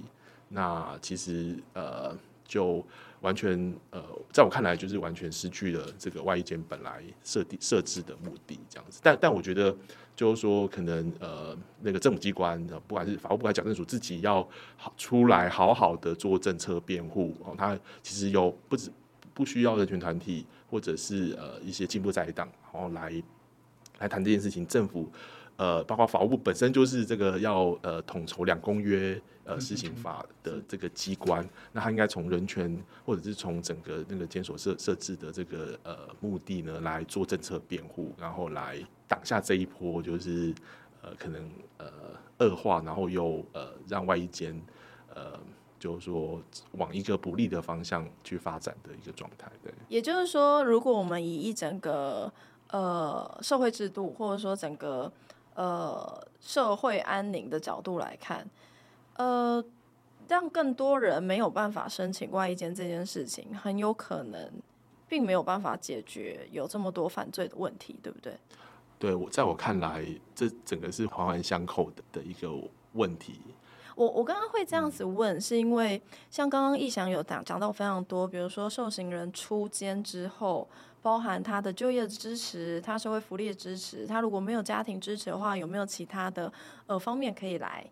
[0.48, 2.16] 那其实呃
[2.46, 2.84] 就。
[3.20, 9.00] 完全呃，在我看来，就是完全失去了这个外役监本来设定设置的目的，这样子。
[9.02, 9.74] 但但我觉得，
[10.14, 17.54] 就是说，可能呃，那个政府机关，不管是法务部还是矫正署，自己要好出来好好的做政策辩护哦。
[17.56, 18.92] 他其实有不止
[19.32, 23.10] 不需要人权团体或者是呃一些进步在党，然后来
[24.00, 24.66] 来谈这件事情。
[24.66, 25.10] 政府
[25.56, 29.20] 呃，包括法务部本身就是这个要呃统筹两公约。
[29.46, 40.54] 呃，施行法的这个机关，那他应该从人权或者是从整个那个监所设设置的这个呃目的呢来做政策辩护，然后来挡下这一波就是
[41.02, 41.86] 呃可能呃
[42.38, 44.58] 恶化，然后又呃让外一间
[45.14, 45.38] 呃
[45.78, 46.40] 就是说
[46.78, 49.52] 往一个不利的方向去发展的一个状态。
[49.62, 52.32] 对，也就是说，如果我们以一整个
[52.70, 55.12] 呃社会制度或者说整个
[55.54, 58.46] 呃社会安宁的角度来看。
[59.16, 59.64] 呃，
[60.26, 64.50] 让更多人没有办法申请外一间这件事情，很有可能
[65.08, 68.36] 并没有办法解决有这么多犯罪的问题，对不对？
[68.98, 72.50] 对，我在我看来，这整个是环环相扣的的一个
[72.94, 73.38] 问题。
[73.94, 80.66] 我我刚刚会这样子问，是因为像刚刚逸翔有讲讲到非常多，比如说受刑人出监之后，
[81.04, 86.50] 包含他的就业支持，他社会福利的支持，他如果没有家庭支持的话，有没有其他的
[86.86, 87.84] 呃方面可以来？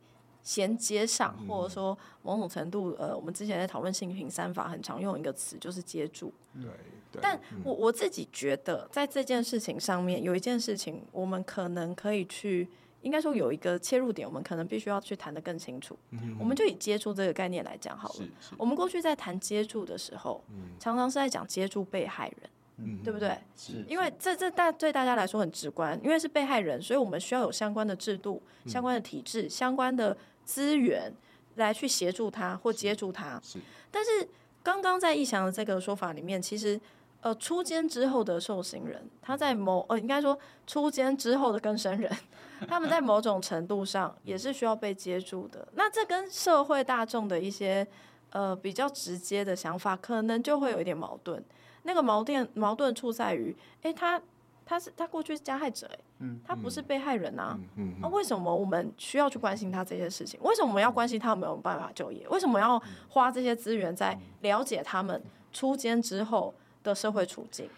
[0.43, 6.33] 衔接上，或者说某种程度，呃，我们之前在讨论性平三法，很常用一个词就是接住。
[6.55, 6.65] 对，
[7.13, 7.21] 对。
[7.23, 12.67] 但我我自己觉得，在这件事情上面，有一件事情，我们可能可以去，
[13.03, 15.97] 应该说有一个切入点，我们可能必须要去谈得更清楚。
[16.11, 16.37] 嗯。
[16.41, 18.27] 我们就以接触这个概念来讲好了。
[18.59, 20.43] 我们过去在谈接触的时候，
[20.81, 22.51] 常常是在讲接触被害人。
[22.79, 23.37] 嗯，对不对？
[23.57, 31.13] 是，因为这这大对大家来说很直观，因为是被害人，所以我们需要有相关的制度、相关的体制、相关的资源
[31.57, 33.39] 来去协助他或接住他。
[33.43, 33.59] 是，
[33.91, 34.27] 但是
[34.63, 36.81] 刚刚在易翔的这个说法里面，其实
[37.21, 42.11] 呃，出监之后的受刑人，他在某呃，应该说出监之后的更生人，
[42.67, 45.69] 他们在某种程度上也是需要被接住的。
[45.75, 47.87] 那这跟社会大众的一些
[48.31, 51.41] 呃比较直接的想法，可能就会有一点矛盾。
[51.83, 54.21] 那个矛盾矛盾处在于，哎，他
[54.65, 60.39] 他是他过去是加害者，哎，嗯，他不是被害人啊，嗯，那为什么我们需要去关心他这些事情？
[60.43, 62.27] 为什么我们要关心他有没有办法就业？
[62.29, 65.21] 为什么要花这些资源在了解他们
[65.53, 67.69] 出监之后的社会处境？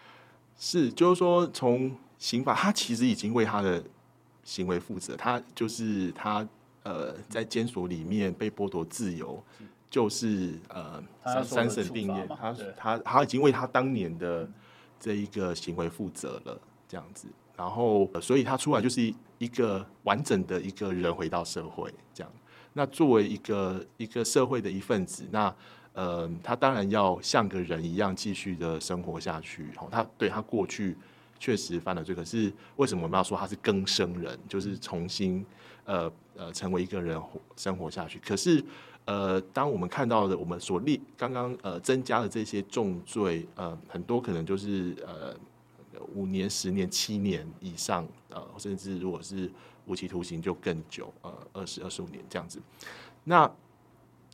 [0.57, 3.83] 是，就是说，从刑法，他其实已经为他的
[4.43, 6.47] 行为负责，他就是他
[6.83, 9.43] 呃，在监所里面被剥夺自由。
[9.89, 14.49] 就是呃三三审定谳，他他他已经为他当年的
[14.99, 22.33] 这一个行为负责了，这样子，然后所以他出来就是一个完整的一个人回到社会，这样。
[22.73, 25.55] 那作为一个一个社会的一份子，那
[25.93, 29.69] 呃他当然要像个人一样继续的生活下去。
[29.77, 30.97] 哦，他对他过去
[31.39, 35.45] 确实犯了罪，可是为什么我们要说他是更生人，就是重新
[35.85, 38.19] 呃呃成为一个人活生活下去？
[38.19, 38.61] 可是。
[39.05, 45.35] 呃，当我们看到的我们所立刚刚呃增加的这些重罪，呃，很多可能就是呃
[46.15, 49.49] 五年、十年、七年以上，呃，甚至如果是
[49.85, 52.59] 无期徒刑就更久，呃，二十二十五年这样子。
[53.23, 53.49] 那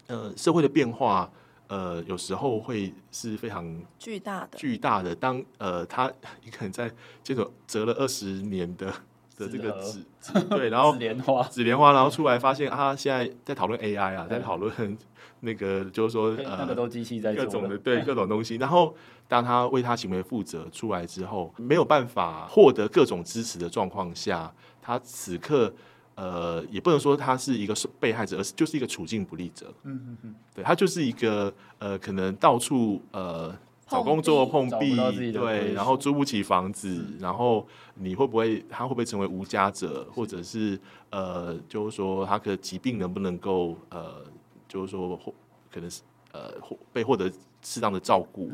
[0.07, 1.29] 呃，社会的变化，
[1.67, 4.57] 呃，有时候会是非常巨大的。
[4.57, 6.11] 巨大的，当呃他
[6.45, 6.89] 一个人在
[7.21, 8.93] 这种折了二十年的。
[9.41, 9.99] 的这个纸
[10.49, 14.97] 对，然后纸莲花，纸莲花，然后出来发现啊，现在在讨论 AI 啊，在讨论
[15.41, 18.55] 那个，就是说呃，那个都机器在各种的，对各种东西。
[18.57, 18.95] 然后
[19.27, 25.73] 当他为他行为负责出来之后，没有办法获得各种支持的状况下，他此刻
[26.15, 29.73] 呃，也不能说他是一个被害者，而是就是一个处境不利者。
[29.83, 33.53] 嗯嗯嗯，对他就是一个呃，可能到处呃。
[33.91, 34.95] 找工作碰壁，
[35.33, 40.79] 对，然后租不起房子，然后你会不会他会不会成为无家者，或者是
[41.09, 44.23] 呃，就是说他的疾病能不能够呃
[44.67, 45.33] 就是说或
[45.69, 47.29] 可能是呃获被获得
[47.61, 48.49] 适当的照顾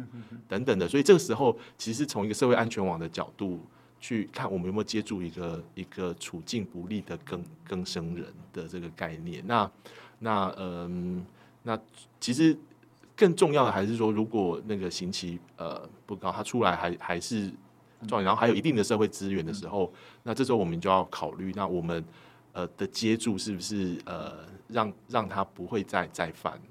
[0.48, 3.60] 等等的，所以这个时候其实从一个社会安全网的角度
[4.00, 9.44] 去看，我们有没有接住一个一个处境不利的更更生人的这个概念。
[9.46, 9.72] 那
[10.20, 11.24] 那嗯，
[11.62, 11.80] 那
[12.20, 12.58] 其实
[13.18, 17.52] 更重要的还是说，如果那个刑期呃不高，他出来还还是
[18.08, 19.92] 状元，然后还有一定的社会资源的时候，
[20.24, 22.06] 那这时候我们就要考虑，那我们
[22.54, 26.62] 呃的接住是不是呃让让他不会再再犯？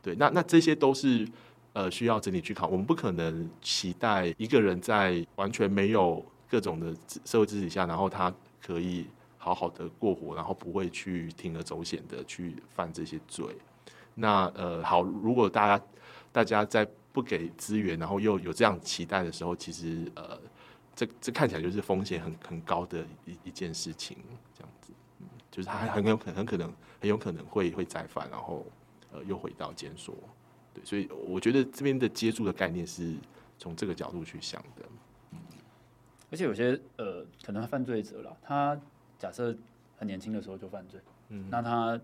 [0.00, 1.28] 对，那那这些都是
[1.72, 2.68] 呃需要整体去考。
[2.68, 8.32] 我们不可能期待一个人在完全没有各种的社会支持下，然后他
[8.64, 9.06] 可以。
[9.44, 13.44] 好好的过活，然后不会去铤而走险的去犯这些罪。
[14.14, 15.84] 那呃，好，如果大家
[16.30, 20.38] 大家在不给资源，然后又有这样期待的时候，其实呃，
[20.94, 24.16] 这这看起来就是风险很很高的一一件事情，
[24.54, 28.66] 这样子，嗯，就是他很有可能很可能很有可能会会再犯，然后
[29.12, 30.14] 呃又回到监所。
[30.74, 33.14] 对，所以我觉得这边的接触的概念是
[33.58, 34.84] 从这个角度去想的。
[35.32, 35.38] 嗯，
[36.30, 38.78] 而且有些呃，可能犯罪者了，他。
[39.18, 39.56] 假设
[39.96, 42.00] 很年轻的时候就犯罪，嗯，那他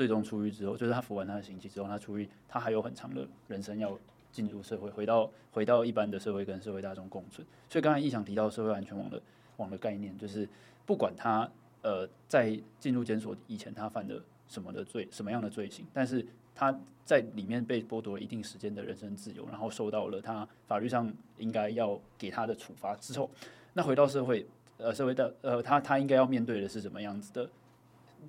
[0.00, 3.98] 最终出狱之后，就是他服完他的刑期之后，他出狱，他还有很长的人生要
[4.32, 7.46] 进入社会，回到回到一般的社会跟社会大众共存。
[7.68, 9.20] 所以刚才义祥提到社会安全网的
[9.58, 10.48] 网的概念，就是
[10.86, 11.46] 不管他
[11.82, 16.74] 呃在进入监所以前他犯的什么的罪，什么样的罪行，但是他
[17.04, 23.30] 在里面被剥夺了一定时间的人身自由，然后受到了他法律上应该要给他的处罚之后，
[23.74, 24.46] 那回到社会。
[24.82, 27.46] 呃，社会的呃，他他应该要面对的是什么样子的？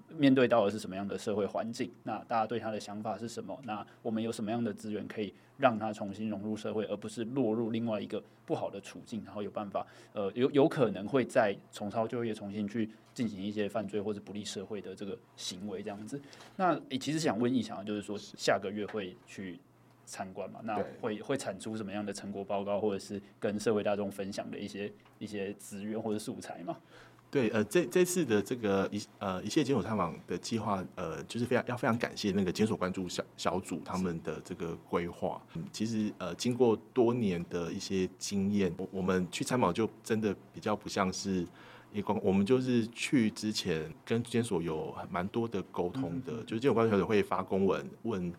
[0.09, 1.91] 面对到的是什么样的社会环境？
[2.03, 3.59] 那大家对他的想法是什么？
[3.63, 9.23] 那我们有什么样的资源可以让他重新融入社会，而不是落入另外一个不好的处境？
[9.25, 16.21] 然后有办法，呃，有有可能会再重操旧业，重新去进行一些犯罪或者不利社会的这个行为，这样子。
[16.55, 19.59] 那你其实想问义祥，就是说下个月会去。
[20.03, 26.75] 参观嘛，那会会产出什么样的成果报告，或者是跟社会大众分享的一些一些资源或者素材吗？
[27.31, 35.41] 对，呃，这这次的这个一呃一切监所探访的计划，呃，就是非常要非常感谢那个监所关注小小组他们的这个规划。
[35.55, 41.47] 嗯，其实呃，经过多年的一些经验，我我们去参访就真的比较不像是
[41.93, 48.31] 一光，我们就是去之前跟监所有蛮多的沟通的，嗯、就是监所关注小组会发公文问。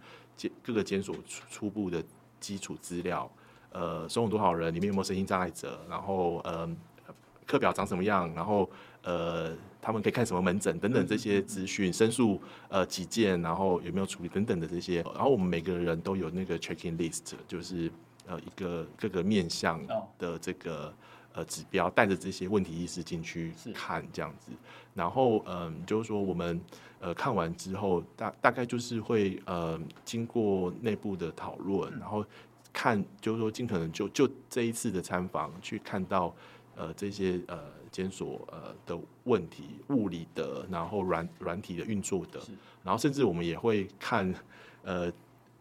[0.60, 2.02] 各个监所初初步的
[2.40, 3.30] 基础资料，
[3.70, 6.68] 呃，收容多少人，里面有没有身心障碍者，然后呃，
[7.46, 8.68] 课表长什么样，然后
[9.02, 17.90] 呃，他们可以看什么门诊等等这些资讯，申诉呃几件，然后有没有处理等等的这些，然后我们每个人都有那个 checking list，就是
[18.26, 19.80] 呃一个各个面向
[20.18, 20.94] 的这个
[21.34, 24.52] 呃指标，带着这些问题意识进去看这样子，
[24.94, 26.60] 然后嗯、呃，就是说我们。
[27.04, 32.24] 呃，看完之后大大概就是会呃经过内部的讨论，然后
[32.72, 36.32] 看就是说尽可能就就这一次的参访去看到
[36.76, 37.58] 呃这些呃
[37.90, 42.40] 检索呃的问题，物理的，然后软软体的运作的，
[42.82, 44.34] 然后甚至我们也会看
[44.82, 45.12] 呃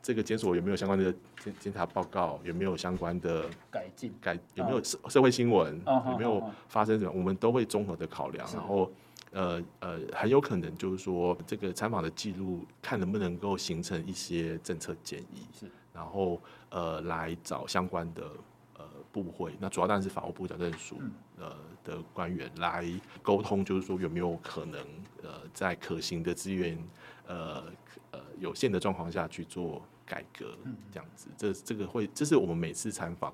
[0.02, 5.82] 这个检索有没有相关的监监察报告，有没有相关的改进改有没有社社会新闻，
[6.12, 8.92] 有没有发生什么，我们都会综合的考量，然后。
[9.34, 16.38] 呃呃，很有可能就是说，这个参访的记录，看能不能够形成一些政策建议，是，然后
[16.70, 18.30] 呃，来找相关的呃
[19.12, 21.02] 部会，那主要当然是法务部矫正署
[21.38, 22.86] 呃的官员来
[23.22, 24.80] 沟通，就是说有没有可能
[25.24, 26.78] 呃在可行的资源
[27.28, 27.64] 呃
[28.12, 30.58] 呃有限的状况下去做改革，
[30.92, 33.34] 这样子，这这个会，这是我们每次参访。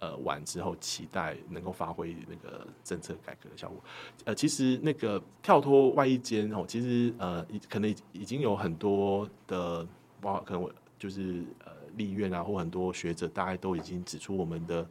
[0.00, 3.82] 呃，完之后期待能够发挥那个政策改革的效果。
[4.24, 9.86] 呃，其实那个跳脱外衣间哦，其实呃，可能已经有很多的，
[10.20, 14.88] 包括可能我就是呃立院啊，或很多学者，大概都已经指出我们的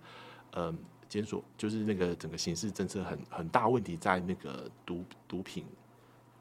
[0.51, 0.73] 呃
[1.07, 5.65] 检索就是那个整个刑事政策很很大问题在那个毒毒品。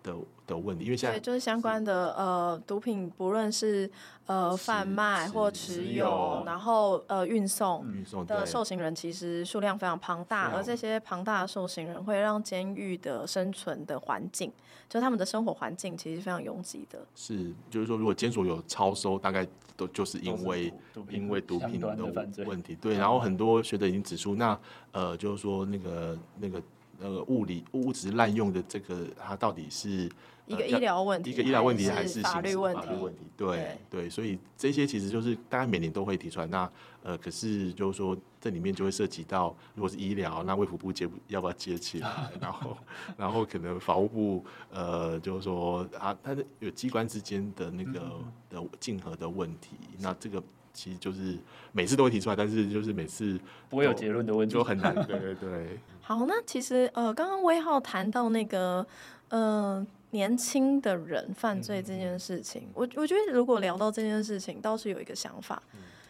[0.03, 0.15] 的
[0.47, 3.91] 的问题，因为现在对就是相关的呃毒品，不论是
[4.27, 7.87] 呃贩卖或持有，然后呃运送
[8.27, 14.53] 的受刑人，其实数量非常庞大，而这些庞大的受刑人会让监狱的生存的环境，
[14.89, 16.99] 就他们的生活环境其实非常拥挤的。
[17.15, 19.47] 是，就是说，如果监所有超收，大概
[19.77, 20.73] 都就是因为
[21.09, 21.97] 因为毒品的
[22.45, 22.75] 问题。
[22.77, 24.59] 对，然后很多学者已经指出，那
[24.91, 26.61] 呃，就是说那个那个。
[27.03, 30.09] 呃，物理物质滥用的这个，它到底是
[30.47, 32.81] 一个医疗问题，一个医疗问题还是法律问题？
[32.87, 36.47] 法律问题，对对，所以这些其实就是大家每年都会提出来。
[36.47, 36.71] 那
[37.03, 42.09] 呃，可是就是说这里面就会涉及到，如果是医疗，那卫福部接要不要接起来？
[42.41, 42.77] 然后
[43.17, 48.01] 然后可能法务部呃，就是说啊，它的有机关之间的那个
[48.49, 50.43] 的竞合的问题，那这个。
[50.75, 51.37] 其实就是
[51.73, 53.39] 每次都会提出来，但是就是每次
[53.69, 54.95] 不会有结论的问题，就很难。
[55.07, 55.79] 对对对。
[56.17, 58.87] 好，那其实呃，刚刚威浩谈到那个
[59.29, 65.63] 呃年轻的人犯罪这件事情，我我觉得如果聊到这件事情，倒是有一个想法，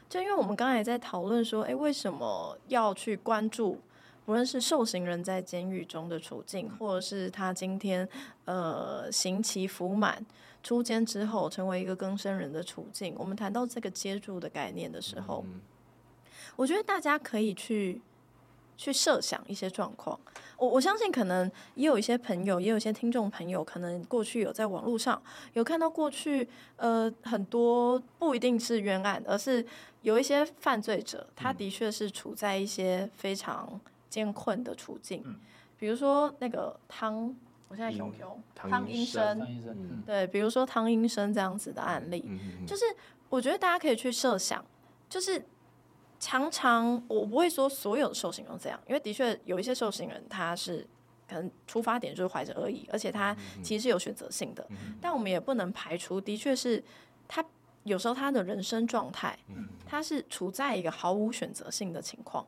[0.08, 3.78] 就因为我们刚才也在讨论说，哎，为什么要去关注，
[4.26, 8.08] 无论是受刑人在监狱中的处境，或者是他今天
[8.44, 10.24] 呃刑期服满。
[10.64, 13.16] 出监之后，成为一个更生人的处境。
[13.18, 15.60] 我们谈到这个接住的概念的时候，嗯、
[16.54, 18.00] 我觉得大家可以去
[18.76, 20.18] 去设想一些状况。
[20.58, 25.20] 我我相信，可能也有一些朋友，也有一些听众朋友，可能过去有在网络上
[25.54, 29.64] 有看到过去，呃，很多不一定是冤案，而是
[30.02, 35.22] 有一些犯罪者，他的确是处在一些非常艰困的处境。
[35.24, 35.40] 嗯、
[35.78, 37.34] 比如说那个汤。
[37.68, 42.84] 我现在熊熊汤英伸，对，比如说汤医生这样子的案例，嗯、就是
[43.30, 44.62] 我觉得大家可以去设想，
[45.08, 45.42] 就是
[46.22, 50.86] 常常我不会说所有的受刑人这样，因为的确有一些受刑人他是
[51.28, 56.80] 可能出发点就是怀着恶意，而且他其实是有选择性的，嗯、但我们也不能排除，的确是
[57.26, 57.44] 他
[57.82, 59.36] 有时候他的人生状态，
[59.84, 62.46] 他是处在一个毫无选择性的情况，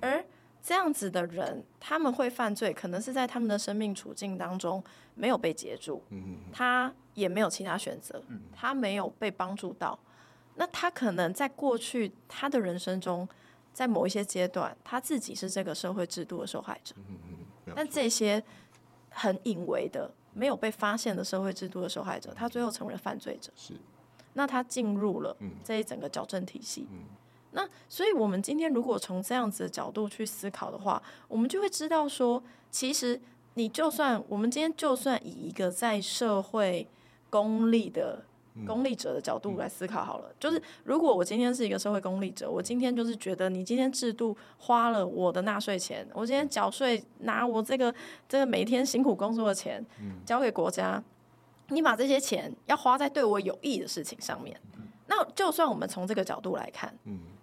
[0.00, 0.24] 而。
[0.68, 4.82] 这样子的人，他们会犯罪，可能是在他们的生命处境当中
[5.14, 6.02] 没有被截住，
[6.52, 8.20] 他也没有其他选择，
[8.52, 9.96] 他没有被帮助到。
[10.56, 13.28] 那他可能在过去他的人生中，
[13.72, 16.94] 在某一些阶段，他自己是这个社会制度的受害者。
[17.74, 18.42] 但这些
[19.10, 23.52] 很隐微的、没有被发现的社会制度的受害者，他最后成为了犯罪者。
[23.56, 23.74] 是，
[24.34, 26.86] 那他进入了这一整个矫正体系。
[27.52, 33.20] 那所以，我们今天如果从这样子的角度去思考的话，我们就会知道说，其实
[33.54, 36.86] 你就算我们今天就算以一个在社会
[37.30, 38.24] 公利的
[38.64, 47.94] 公利者的角度来思考好了，就是如果我今天是一个社会功利者，我今天就是觉得你今天制度花了我的纳税钱，我今天缴税拿我这个
[48.28, 49.84] 这个每天辛苦工作的钱
[50.24, 51.02] 交给国家，
[51.68, 54.58] 你把这些钱要花在对我有益的事情上面，
[55.08, 56.96] 那就算我们从这个角度来看，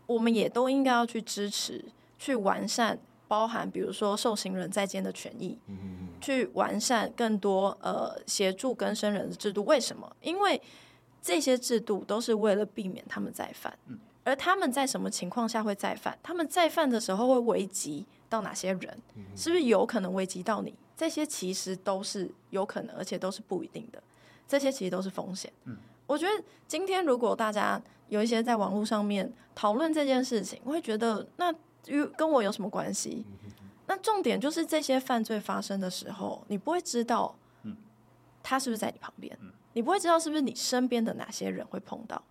[0.07, 1.83] 我们也都应该要去支持，
[2.17, 2.97] 去完善，
[3.27, 5.57] 包含比如说受刑人在监的权益，
[6.19, 9.63] 去完善更多呃协助更生人的制度。
[9.65, 10.09] 为什么？
[10.21, 10.61] 因为
[11.23, 16.15] 这些制度都是为了避免他们再犯，嗯、而他们在什么情况下会再犯？
[16.21, 18.99] 他们再犯的时候会危及到哪些人？
[19.15, 20.75] 嗯、是不是有可能危及到你？
[20.97, 24.03] 这些其实都是有可能，而且都是不一定的。
[24.45, 25.51] 这些其实都是风险。
[25.63, 31.49] 嗯我觉得今天如果大家有一些在网络上面讨论这件事情，我会觉得那
[31.87, 33.25] 与跟我有什么关系？
[33.87, 37.33] 那重点就是这些犯罪发生的时候，你不会知道，
[38.43, 39.37] 他是不是在你旁边，
[39.73, 42.21] 你不会知道是不是你身边的哪些人会碰到。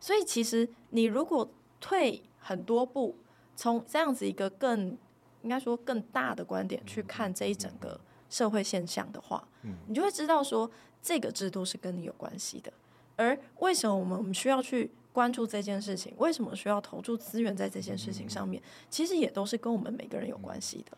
[0.00, 1.48] 所以其实你如果
[1.80, 3.16] 退很多步，
[3.54, 4.96] 从这样子一个更
[5.42, 9.46] 应该说更大的观点去看这一整个社会现象的话，
[9.86, 10.70] 你就会知道说
[11.02, 12.72] 这个制度是跟你有关系的。
[13.16, 16.14] 而为什么我们我们需要去关注这件事情？
[16.16, 18.60] 为什么需要投注资源在这件事情上面？
[18.88, 20.96] 其实也都是跟我们每个人有关系的。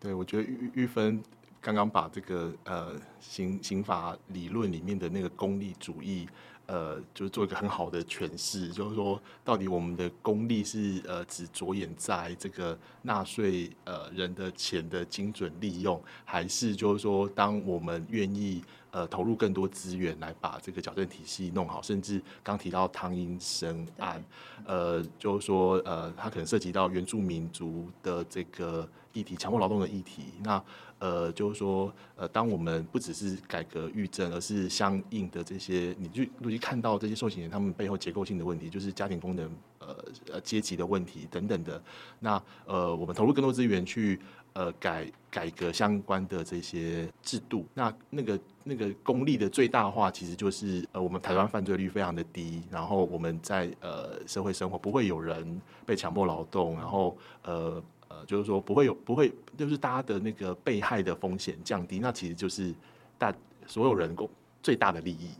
[0.00, 1.22] 对，我觉得玉玉芬
[1.62, 6.28] 刚刚把这个呃刑刑法理论里面的那个功利主义。
[6.66, 24.24] 呃，就是做一个很好的诠释，就是说，到底我们的功利是呃只着眼在这个纳税呃人的钱的精准利用，还是就是说，当我们愿意呃投入更多资源来把这个矫正体系弄好，甚至刚提到汤英生案，
[24.64, 30.62] 呃，就是说呃，它可能涉及到原住民族的这个议题，强迫劳动的议题，那。
[31.02, 39.50] 呃，就是说，呃，当我们不只是改革预政，而是相应的这些，你去陆续看到这些受刑人他们背后结构性的问题，就是家庭功能、
[39.80, 39.96] 呃
[40.34, 41.82] 呃阶级的问题等等的。
[42.20, 44.20] 那呃，我们投入更多资源去
[44.52, 57.82] 呃改改革相关的这些制度，那那个那个功利的最大化，其实就是呃，我们台湾犯罪率非常的低，然后我们在呃社会生活不会有人被强迫劳动，然后呃。
[58.12, 62.74] 呃，就是说不会有，不会，就是大家的那个被害的风险降低，那其实就是
[63.16, 63.34] 大
[63.66, 64.28] 所有人共
[64.62, 65.30] 最大的利益。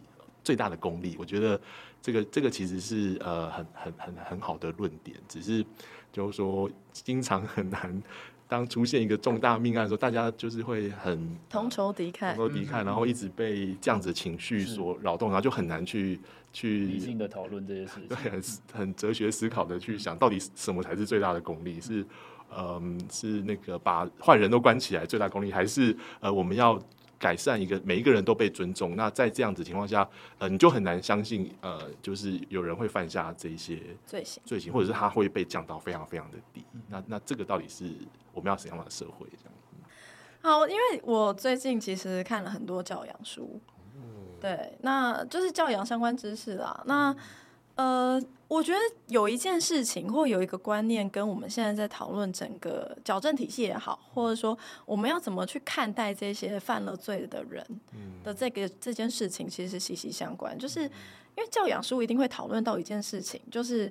[0.45, 1.15] 最大的功利。
[1.21, 1.61] 我觉得
[2.01, 5.65] 这个这个其实是呃很很很很好的论点，只是
[6.11, 8.03] 就是说经常很难。
[8.49, 16.19] 当出现一个重大命案的时候，大家就是会很同仇敌忾，同仇敌忾，然后一直被这样子的情绪所扰动，然后就很难去
[16.53, 18.43] 去理性的讨论这些事情，对，很
[18.73, 21.81] 很哲学思考的去想到底什么才是最大的功利？
[21.81, 22.05] 是
[22.57, 26.79] 嗯，是那个把坏人都关起来最大功力，还是呃我们要？
[27.23, 30.05] 改善一个每一个人都被尊重，那在这样子情况下，
[30.39, 36.65] 呃，你就很难相信，呃，就是有人会犯下这些罪行，罪行，或者是他会被降到非常非常的低。
[36.89, 37.95] 那那这个到底是
[38.33, 39.25] 我们要怎样的社会？
[39.41, 39.55] 这样。
[40.41, 43.61] 好，因为我最近其实看了很多教养书，
[44.41, 46.83] 对，那就是教养相关知识啦。
[46.87, 47.15] 那
[47.77, 48.21] 呃，
[48.53, 57.67] 我觉得有一件事情或有一个观念，跟我们现在在讨论整个矫正体系也好，或者说我们要怎么去看待这些犯了罪的人
[58.23, 60.59] 的这个这件事情，其实是息息相关。
[60.59, 63.91] 就是因为教养书一定会讨论到一件事情，就是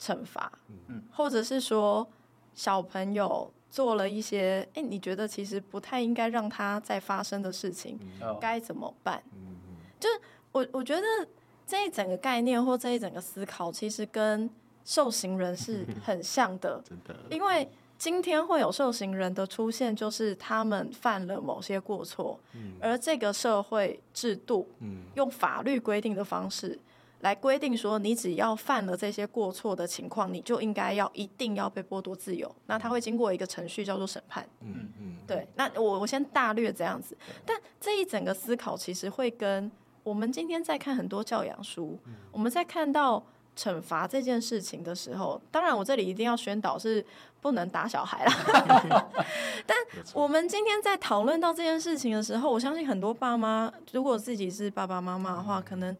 [0.00, 0.50] 惩罚，
[0.88, 2.04] 嗯或者是说
[2.52, 7.96] 小朋友做了一些，哎，你觉得其实不太应该让他再发生的事情，
[8.40, 9.22] 该怎么办？
[9.34, 9.56] 嗯
[10.00, 10.20] 就是
[10.50, 11.02] 我我觉得。
[11.66, 14.48] 这一整个概念或这一整个思考，其实跟
[14.84, 16.82] 受刑人是 很像的。
[16.86, 22.38] 真的，因为今天会有受刑人的出现，就是他们犯了某些过错，
[22.80, 26.78] 而这个社会制度，嗯用法律规定的方式
[27.20, 32.54] 来规定说，你只要犯了这些过错的情况，你就应该要一定要被剥夺自由。
[32.66, 34.46] 那他会经过一个程序叫做审判。
[34.60, 35.48] 嗯嗯，对。
[35.54, 39.70] 那我我先大略这样子，但这一整个思考其实会跟。
[40.04, 41.98] 我们今天在看很多教养书，
[42.30, 43.24] 我们在看到
[43.56, 47.04] 惩罚这件事情的时候，当然我这里一定要宣导是
[47.40, 49.10] 不能打小孩啦。
[49.66, 49.76] 但
[50.12, 55.96] 我们今天在讨论到这件事情的时候，我相信很多爸妈，如果自己是爸爸妈妈的话，可能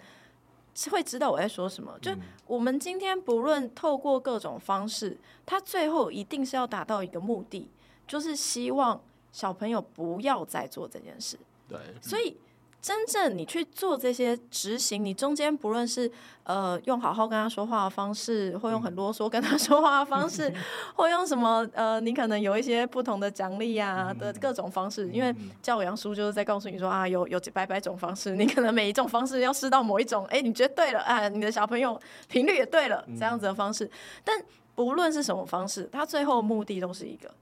[0.74, 1.98] 是会知道我在说什么。
[2.02, 2.12] 就
[2.46, 7.70] 我们今天不论透过各种方式，他最后一定是要达到一个目的，
[8.06, 9.00] 就是希望
[9.32, 11.38] 小朋友不要再做这件事。
[11.66, 12.36] 对，所以。
[12.84, 16.10] 真正你去做这些执行，你中间不论是
[16.42, 20.52] 呃用好好跟他说话的方式，或用很啰嗦跟他说话的方式，
[20.94, 33.90] 或用什么呃，你可能有一些不同的奖励呀的各种方式，因为教养书就是在告诉你说啊，有有几百百种方式，你可能每一种方式要试到某一种，哎，你觉得对了啊，你的小朋友频率也对了，这样子的方式。
[34.22, 34.38] 但
[34.74, 37.34] 不论是什么方式，他最后的目的都是一个，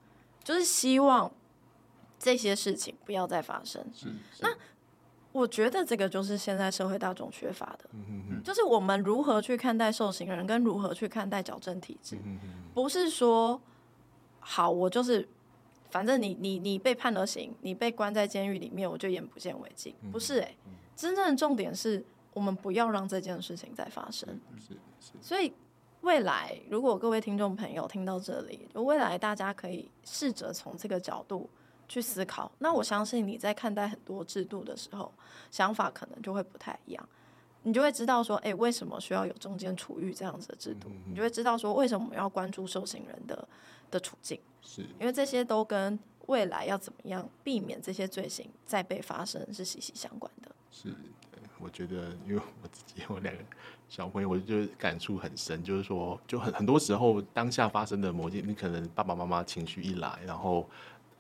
[0.45, 1.29] 就是希望
[2.17, 3.85] 这些事情不要再发生。
[4.39, 4.49] 那。
[5.33, 7.89] 我觉得这个就是现在社会大众缺乏的，
[8.45, 12.19] 就是我们如何去看待受刑人，跟如何去看待矫正体制，
[12.75, 13.59] 不是说
[14.41, 15.27] 好我就是
[15.91, 20.57] 反正你你你被判了刑，你被关在监狱里面，我就眼不见为净，不是哎、欸，
[20.95, 22.05] 真正的重点是
[22.35, 24.39] 我们不要让这件事情再发生。
[24.59, 25.51] 是是所以
[26.03, 31.49] 未来如果各位听众朋友听到这里，未来大家可以试着从这个角度。
[31.93, 35.13] 去思考，那我相信你在看待很多制度的时候，
[35.51, 37.09] 想法可能就会不太一样。
[37.65, 40.89] 你就会知道说，哎、欸，为什么需要有中间处遇这样子的制度？
[41.07, 43.47] 你就会知道说，为什么我们要关注受刑人的
[43.91, 44.41] 的处境？
[44.63, 50.51] 是因为这些都跟未来要怎么样避免这些罪行再被发生是息息相关的。
[50.71, 50.95] 是，
[51.59, 53.43] 我觉得，因为我自己有两个
[53.87, 60.67] 小朋友，我就感触很深，就是说，就很很多时候当下发生的某件，你可能爸爸妈妈情绪一来，然后。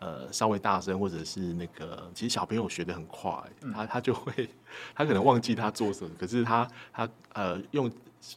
[0.02, 3.32] 呃，稍微大声，或者是那个，其实小朋友学的很快，
[3.72, 4.48] 他他就会，
[4.96, 7.88] 他可能忘记他做什么，可是他他呃用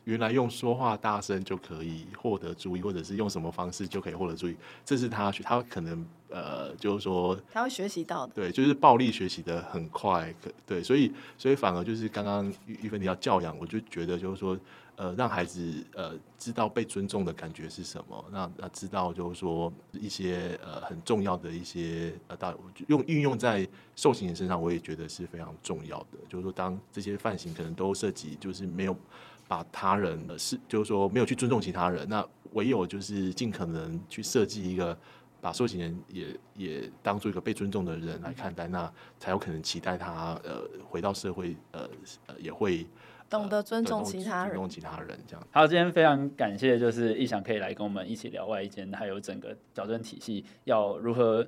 [0.04, 4.56] 原来用说话大声就可以获得注意，或者是用什么方式就可以获得注意，
[4.86, 14.56] 这是他学，他可能呃就是说他会学习到的，对，就是暴力学习的很快，可对，所以所以反而就是刚刚玉玉芬提到教养，我就觉得就是说。
[14.98, 22.56] 呃，让孩子呃知道被尊重的感觉是什么，那那知道就是说一些呃很重要的一些呃，大
[22.88, 26.18] 用运用在受刑人身上，我也觉得是非常重要的。
[26.30, 28.96] 就是说，当这些犯行可能都涉及，就是没有
[29.50, 34.98] 把他人的是，就是说没有去尊重其他人，那唯有就是尽可能去设计一个
[35.42, 38.90] 把受刑人也也当做一个被尊重的人来看待，那
[39.20, 41.90] 才有可能期待他呃回到社会呃
[42.28, 42.88] 呃也会。
[43.30, 45.48] 懂得尊重其他人，尊重其他人这样。
[45.52, 51.46] 好，今天非常感谢，就是逸翔可以来跟我们一起聊外一间，还有整个矫正体系要如何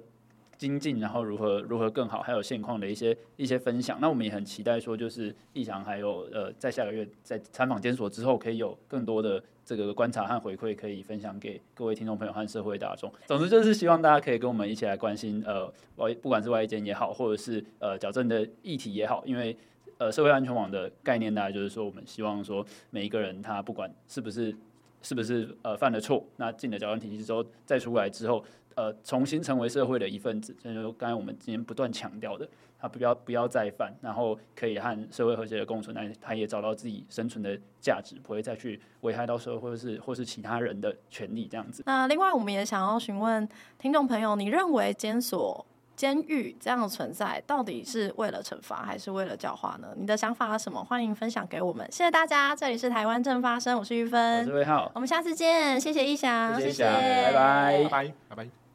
[0.58, 4.00] 精进，然后如何如何更好，还有现况的一些一些分享。
[4.02, 13.12] 那我们也很期待说，就是逸翔还有呃，在下个月在参访监所之后，可以有更多的这个观察和回馈，可以分享给各位听众朋友和社会大众。
[13.28, 19.56] 总之就是希望大家可以跟我们一起来关心呃外，不管是外一间也好，或者是呃矫正的议题也好，因为。
[19.98, 24.56] 呃社会安全网的概念，大概就是说，我们希望说每一个人他不管是不是
[25.02, 28.44] 是不是呃犯了错，那进了矫正体系之后再出来之后，
[28.76, 32.48] 呃重新成为社会的一份子，就是刚才我们今天不断强调的。
[32.80, 41.82] 他不要不要再犯，然后可以和社会和谐的共存，那他也找到自己生存的价值，不会再去危害到社会或者是或是其他人的权利这样子。
[41.88, 45.66] 那另外，我们也想要询问听众朋友，你认为监所、
[45.98, 49.88] 监狱这样的存在，到底是为了惩罚还是为了教化呢？
[49.98, 50.82] 你的想法是什么？
[50.84, 51.86] 欢迎分享给我们。
[51.92, 58.67] 谢谢大家，这里是台湾正发生，我是玉芬，我是魏浩，我们下次见，谢谢一翔，谢谢，谢谢拜拜，拜拜，拜拜。